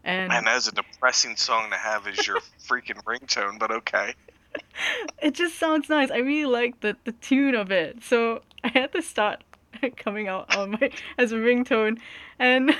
And 0.03 0.29
Man, 0.29 0.45
that's 0.45 0.67
a 0.67 0.71
depressing 0.71 1.35
song 1.35 1.71
to 1.71 1.77
have 1.77 2.05
as 2.05 2.27
your 2.27 2.39
freaking 2.67 3.03
ringtone, 3.05 3.57
but 3.57 3.71
okay. 3.71 4.13
It 5.21 5.33
just 5.33 5.57
sounds 5.57 5.89
nice. 5.89 6.11
I 6.11 6.17
really 6.17 6.45
like 6.45 6.79
the, 6.81 6.95
the 7.05 7.11
tune 7.11 7.55
of 7.55 7.71
it. 7.71 8.03
So 8.03 8.41
I 8.63 8.69
had 8.69 8.91
to 8.93 9.01
start 9.01 9.43
coming 9.97 10.27
out 10.27 10.55
on 10.55 10.71
my 10.71 10.89
as 11.17 11.31
a 11.31 11.35
ringtone 11.35 11.99
and 12.39 12.75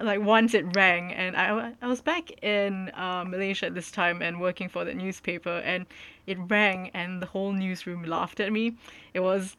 like 0.00 0.20
once 0.20 0.54
it 0.54 0.64
rang 0.76 1.12
and 1.12 1.36
I, 1.36 1.72
I 1.80 1.86
was 1.86 2.00
back 2.00 2.30
in 2.42 2.90
uh, 2.94 3.24
Malaysia 3.26 3.66
at 3.66 3.74
this 3.74 3.90
time 3.90 4.22
and 4.22 4.40
working 4.40 4.68
for 4.68 4.84
the 4.84 4.94
newspaper 4.94 5.62
and 5.64 5.86
it 6.26 6.36
rang 6.48 6.90
and 6.94 7.22
the 7.22 7.26
whole 7.26 7.52
newsroom 7.52 8.04
laughed 8.04 8.40
at 8.40 8.52
me. 8.52 8.76
It 9.14 9.20
was 9.20 9.56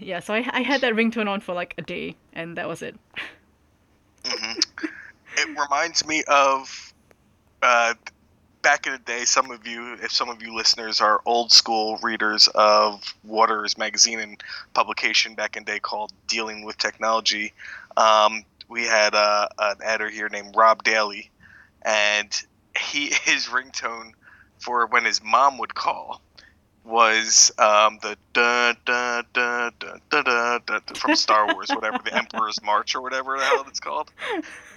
yeah, 0.00 0.20
so 0.20 0.34
I, 0.34 0.48
I 0.50 0.62
had 0.62 0.80
that 0.82 0.94
ringtone 0.94 1.28
on 1.28 1.40
for 1.40 1.54
like 1.54 1.74
a 1.78 1.82
day 1.82 2.16
and 2.32 2.56
that 2.56 2.68
was 2.68 2.82
it. 2.82 2.96
Mm-hmm. 4.24 4.86
It 5.36 5.58
reminds 5.58 6.06
me 6.06 6.24
of 6.28 6.92
uh, 7.62 7.94
back 8.62 8.86
in 8.86 8.92
the 8.92 8.98
day, 8.98 9.24
some 9.24 9.50
of 9.50 9.66
you, 9.66 9.94
if 9.94 10.12
some 10.12 10.28
of 10.28 10.42
you 10.42 10.54
listeners 10.54 11.00
are 11.00 11.20
old 11.24 11.52
school 11.52 11.98
readers 12.02 12.48
of 12.54 13.02
Waters 13.24 13.78
magazine 13.78 14.20
and 14.20 14.42
publication 14.74 15.34
back 15.34 15.56
in 15.56 15.64
the 15.64 15.72
day 15.72 15.78
called 15.78 16.12
Dealing 16.26 16.64
with 16.64 16.76
Technology, 16.78 17.52
um, 17.96 18.44
we 18.68 18.84
had 18.84 19.14
uh, 19.14 19.48
an 19.58 19.76
editor 19.82 20.10
here 20.10 20.28
named 20.28 20.54
Rob 20.56 20.82
Daly, 20.82 21.30
and 21.82 22.30
he 22.78 23.06
his 23.24 23.46
ringtone 23.46 24.12
for 24.58 24.86
when 24.86 25.04
his 25.04 25.22
mom 25.22 25.58
would 25.58 25.74
call 25.74 26.20
was 26.84 27.52
um, 27.58 27.98
the 28.02 28.16
da 28.32 28.72
da 28.84 29.22
da 29.32 29.70
da 29.78 30.22
da 30.22 30.58
da 30.58 30.80
from 30.94 31.14
Star 31.16 31.52
Wars, 31.52 31.68
whatever 31.68 31.98
the 32.02 32.14
Emperor's 32.16 32.62
March 32.62 32.94
or 32.94 33.02
whatever 33.02 33.36
the 33.36 33.44
hell 33.44 33.64
it's 33.68 33.80
called. 33.80 34.10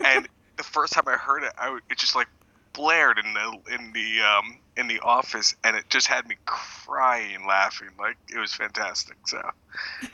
And 0.03 0.27
the 0.57 0.63
first 0.63 0.93
time 0.93 1.05
I 1.07 1.13
heard 1.13 1.43
it, 1.43 1.53
I 1.57 1.79
it 1.89 1.97
just 1.97 2.15
like 2.15 2.27
blared 2.73 3.17
in 3.17 3.33
the 3.33 3.73
in 3.73 3.93
the 3.93 4.21
um, 4.21 4.57
in 4.77 4.87
the 4.87 4.99
office, 5.01 5.55
and 5.63 5.75
it 5.75 5.89
just 5.89 6.07
had 6.07 6.27
me 6.27 6.35
crying, 6.45 7.45
laughing. 7.47 7.89
Like 7.99 8.17
it 8.33 8.39
was 8.39 8.53
fantastic. 8.53 9.17
So, 9.25 9.41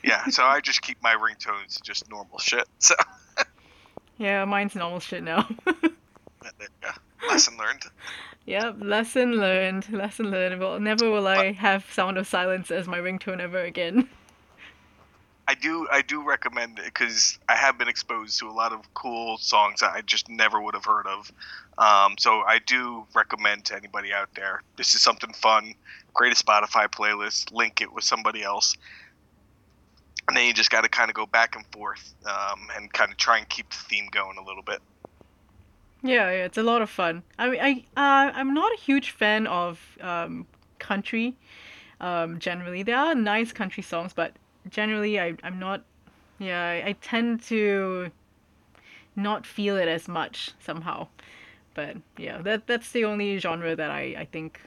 yeah. 0.03 0.25
so 0.27 0.43
I 0.43 0.61
just 0.61 0.81
keep 0.81 1.01
my 1.01 1.15
ringtones 1.15 1.81
just 1.81 2.09
normal 2.09 2.39
shit. 2.39 2.67
So. 2.79 2.95
yeah, 4.17 4.45
mine's 4.45 4.75
normal 4.75 4.99
shit 4.99 5.23
now. 5.23 5.47
yeah. 5.83 6.93
Lesson 7.27 7.57
learned. 7.57 7.83
Yep, 8.45 8.77
lesson 8.79 9.33
learned. 9.33 9.91
Lesson 9.91 10.31
learned. 10.31 10.61
Well, 10.61 10.79
never 10.79 11.11
will 11.11 11.27
I 11.27 11.51
have 11.51 11.85
Sound 11.91 12.17
of 12.17 12.27
Silence 12.27 12.71
as 12.71 12.87
my 12.87 12.97
ringtone 12.97 13.41
ever 13.41 13.59
again. 13.59 14.07
I 15.49 15.53
do 15.55 15.87
I 15.89 16.01
do 16.01 16.23
recommend 16.23 16.79
it 16.79 16.85
because 16.85 17.39
I 17.47 17.55
have 17.55 17.77
been 17.77 17.87
exposed 17.87 18.39
to 18.39 18.49
a 18.49 18.51
lot 18.51 18.73
of 18.73 18.93
cool 18.93 19.37
songs 19.37 19.79
that 19.79 19.91
I 19.91 20.01
just 20.01 20.27
never 20.27 20.61
would 20.61 20.75
have 20.75 20.83
heard 20.83 21.07
of. 21.07 21.31
Um, 21.77 22.15
so 22.17 22.41
I 22.41 22.59
do 22.65 23.05
recommend 23.15 23.65
to 23.65 23.75
anybody 23.75 24.11
out 24.11 24.29
there. 24.35 24.63
This 24.77 24.95
is 24.95 25.01
something 25.01 25.31
fun. 25.33 25.75
Create 26.13 26.33
a 26.33 26.43
Spotify 26.43 26.87
playlist, 26.87 27.53
link 27.53 27.81
it 27.81 27.93
with 27.93 28.03
somebody 28.03 28.43
else, 28.43 28.75
and 30.27 30.35
then 30.35 30.45
you 30.45 30.53
just 30.53 30.71
got 30.71 30.81
to 30.81 30.89
kind 30.89 31.09
of 31.09 31.15
go 31.15 31.25
back 31.25 31.55
and 31.55 31.65
forth 31.67 32.13
um, 32.25 32.67
and 32.75 32.91
kind 32.91 33.11
of 33.11 33.17
try 33.17 33.37
and 33.37 33.47
keep 33.47 33.69
the 33.69 33.77
theme 33.77 34.07
going 34.11 34.37
a 34.37 34.43
little 34.43 34.63
bit. 34.63 34.81
Yeah, 36.03 36.31
yeah, 36.31 36.45
it's 36.45 36.57
a 36.57 36.63
lot 36.63 36.81
of 36.81 36.89
fun. 36.89 37.23
I 37.37 37.49
mean, 37.49 37.59
I 37.61 37.71
uh, 37.95 38.31
I'm 38.33 38.53
not 38.53 38.71
a 38.73 38.77
huge 38.81 39.11
fan 39.11 39.45
of 39.47 39.79
um, 40.01 40.47
country. 40.79 41.35
Um, 42.01 42.39
generally, 42.39 42.83
there 42.83 42.97
are 42.97 43.15
nice 43.15 43.51
country 43.51 43.83
songs, 43.83 44.13
but 44.13 44.33
generally 44.69 45.19
I, 45.19 45.35
I'm 45.43 45.59
not 45.59 45.83
yeah 46.39 46.63
I, 46.63 46.89
I 46.89 46.95
tend 47.01 47.41
to 47.43 48.11
not 49.15 49.45
feel 49.45 49.77
it 49.77 49.87
as 49.87 50.07
much 50.07 50.51
somehow 50.59 51.07
but 51.77 51.95
yeah 52.17 52.41
that 52.41 52.67
that's 52.67 52.91
the 52.91 53.05
only 53.05 53.37
genre 53.37 53.75
that 53.75 53.91
I, 53.91 54.15
I 54.17 54.25
think 54.25 54.59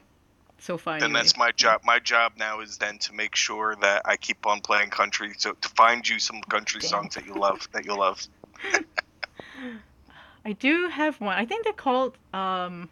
so 0.59 0.79
far 0.79 0.95
then 0.95 1.11
anyway. 1.11 1.19
that's 1.21 1.37
my 1.37 1.51
job 1.53 1.83
my 1.85 1.99
job 1.99 2.33
now 2.39 2.61
is 2.61 2.79
then 2.79 2.99
to 2.99 3.13
make 3.13 3.35
sure 3.35 3.77
that 3.83 4.03
I 4.05 4.17
keep 4.17 4.47
on 4.47 4.61
playing 4.61 4.91
country 4.91 5.33
so 5.37 5.53
to 5.53 5.69
find 5.71 6.09
you 6.09 6.19
some 6.19 6.41
country 6.43 6.81
Damn. 6.81 6.91
songs 6.91 7.15
that 7.17 7.27
you 7.27 7.35
love 7.35 7.69
that 7.73 7.85
you 7.85 7.97
love 7.97 8.27
I 10.45 10.53
do 10.53 10.89
have 10.89 11.21
one 11.21 11.37
I 11.37 11.45
think 11.45 11.65
they're 11.65 11.73
called 11.73 12.17
um 12.33 12.89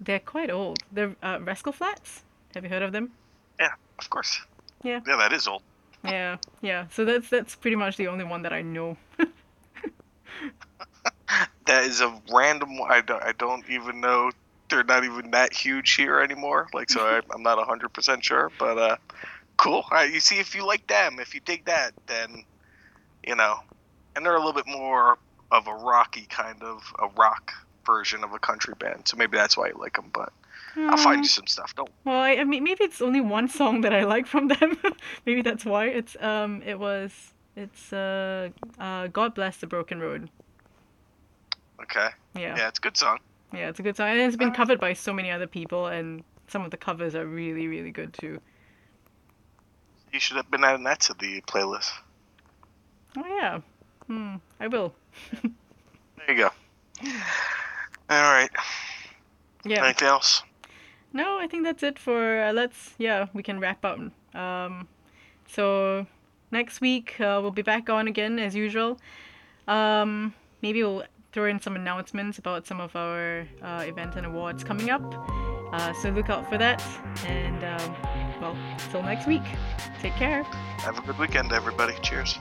they're 0.00 0.20
quite 0.20 0.50
old 0.50 0.78
they're 0.92 1.16
uh, 1.22 1.38
Rascal 1.40 1.72
Flatts 1.72 2.22
have 2.54 2.62
you 2.62 2.70
heard 2.70 2.82
of 2.82 2.92
them 2.92 3.12
yeah 3.58 3.72
of 3.98 4.10
course 4.10 4.40
yeah. 4.84 5.00
Yeah, 5.06 5.16
that 5.16 5.32
is 5.32 5.48
old. 5.48 5.62
yeah, 6.04 6.36
yeah. 6.60 6.86
So 6.90 7.04
that's 7.04 7.28
that's 7.30 7.56
pretty 7.56 7.76
much 7.76 7.96
the 7.96 8.06
only 8.06 8.24
one 8.24 8.42
that 8.42 8.52
I 8.52 8.62
know. 8.62 8.96
that 11.66 11.84
is 11.84 12.00
a 12.00 12.20
random. 12.32 12.80
I 12.88 13.00
don't, 13.00 13.22
I 13.22 13.32
don't 13.32 13.68
even 13.68 14.00
know. 14.00 14.30
They're 14.70 14.84
not 14.84 15.04
even 15.04 15.30
that 15.32 15.52
huge 15.52 15.94
here 15.94 16.20
anymore. 16.20 16.68
Like, 16.72 16.90
so 16.90 17.00
I, 17.00 17.20
I'm 17.32 17.42
not 17.42 17.64
hundred 17.66 17.92
percent 17.92 18.24
sure. 18.24 18.50
But 18.58 18.78
uh, 18.78 18.96
cool. 19.56 19.84
Right, 19.90 20.12
you 20.12 20.20
see, 20.20 20.38
if 20.38 20.54
you 20.54 20.66
like 20.66 20.86
them, 20.86 21.18
if 21.20 21.34
you 21.34 21.40
dig 21.40 21.64
that, 21.66 21.92
then 22.06 22.44
you 23.26 23.34
know, 23.34 23.60
and 24.16 24.24
they're 24.24 24.34
a 24.34 24.38
little 24.38 24.52
bit 24.52 24.66
more 24.66 25.18
of 25.50 25.66
a 25.66 25.74
rocky 25.74 26.26
kind 26.28 26.62
of 26.62 26.82
a 27.00 27.08
rock 27.18 27.52
version 27.86 28.24
of 28.24 28.32
a 28.32 28.38
country 28.38 28.74
band. 28.78 29.06
So 29.06 29.16
maybe 29.16 29.36
that's 29.36 29.56
why 29.56 29.68
you 29.68 29.74
like 29.78 29.94
them. 29.94 30.10
But 30.12 30.32
I'll 30.76 30.96
find 30.96 31.22
you 31.22 31.28
some 31.28 31.46
stuff. 31.46 31.74
Don't. 31.76 31.90
Well, 32.04 32.18
I, 32.18 32.32
I 32.32 32.44
mean, 32.44 32.64
maybe 32.64 32.84
it's 32.84 33.00
only 33.00 33.20
one 33.20 33.48
song 33.48 33.82
that 33.82 33.92
I 33.92 34.04
like 34.04 34.26
from 34.26 34.48
them. 34.48 34.76
maybe 35.26 35.42
that's 35.42 35.64
why. 35.64 35.86
It's 35.86 36.16
um, 36.20 36.62
it 36.64 36.78
was 36.78 37.32
it's 37.56 37.92
uh, 37.92 38.50
uh, 38.78 39.08
God 39.08 39.34
bless 39.34 39.58
the 39.58 39.66
broken 39.66 40.00
road. 40.00 40.30
Okay. 41.84 42.08
Yeah. 42.34 42.56
Yeah, 42.56 42.68
it's 42.68 42.78
a 42.78 42.82
good 42.82 42.96
song. 42.96 43.18
Yeah, 43.52 43.68
it's 43.68 43.78
a 43.78 43.82
good 43.82 43.96
song, 43.96 44.08
and 44.08 44.20
it's 44.20 44.36
been 44.36 44.50
uh, 44.50 44.54
covered 44.54 44.80
by 44.80 44.94
so 44.94 45.12
many 45.12 45.30
other 45.30 45.46
people, 45.46 45.86
and 45.86 46.24
some 46.48 46.64
of 46.64 46.70
the 46.70 46.76
covers 46.76 47.14
are 47.14 47.26
really, 47.26 47.68
really 47.68 47.90
good 47.90 48.12
too. 48.14 48.40
You 50.12 50.18
should 50.20 50.36
have 50.36 50.50
been 50.50 50.64
adding 50.64 50.84
that 50.84 51.00
to 51.00 51.14
the 51.14 51.40
playlist. 51.42 51.90
Oh 53.16 53.26
yeah. 53.26 53.60
Hmm. 54.06 54.36
I 54.60 54.68
will. 54.68 54.94
There 55.42 56.30
you 56.30 56.36
go. 56.36 56.50
All 58.10 58.32
right. 58.32 58.50
Yeah. 59.64 59.84
Anything 59.84 60.08
else? 60.08 60.42
No, 61.12 61.38
I 61.38 61.46
think 61.46 61.64
that's 61.64 61.82
it 61.82 61.98
for. 61.98 62.42
Uh, 62.42 62.52
let's. 62.52 62.94
Yeah, 62.98 63.26
we 63.34 63.42
can 63.42 63.60
wrap 63.60 63.84
up. 63.84 63.98
Um. 64.34 64.88
So 65.46 66.06
next 66.50 66.80
week 66.80 67.20
uh, 67.20 67.38
we'll 67.42 67.50
be 67.50 67.62
back 67.62 67.90
on 67.90 68.08
again 68.08 68.38
as 68.38 68.54
usual. 68.54 68.98
Um. 69.68 70.34
Maybe 70.62 70.82
we'll 70.82 71.04
throw 71.34 71.46
in 71.46 71.60
some 71.60 71.74
announcements 71.74 72.38
about 72.38 72.64
some 72.64 72.80
of 72.80 72.94
our 72.94 73.46
uh, 73.60 73.84
events 73.84 74.16
and 74.16 74.24
awards 74.24 74.62
coming 74.62 74.88
up. 74.88 75.02
Uh, 75.72 75.92
so 75.92 76.08
look 76.10 76.30
out 76.30 76.48
for 76.48 76.56
that. 76.56 76.80
And 77.26 77.64
um, 77.64 77.96
well, 78.40 78.56
till 78.92 79.02
next 79.02 79.26
week. 79.26 79.42
Take 80.00 80.14
care. 80.14 80.44
Have 80.44 80.96
a 80.96 81.02
good 81.02 81.18
weekend, 81.18 81.52
everybody. 81.52 81.94
Cheers. 82.02 82.38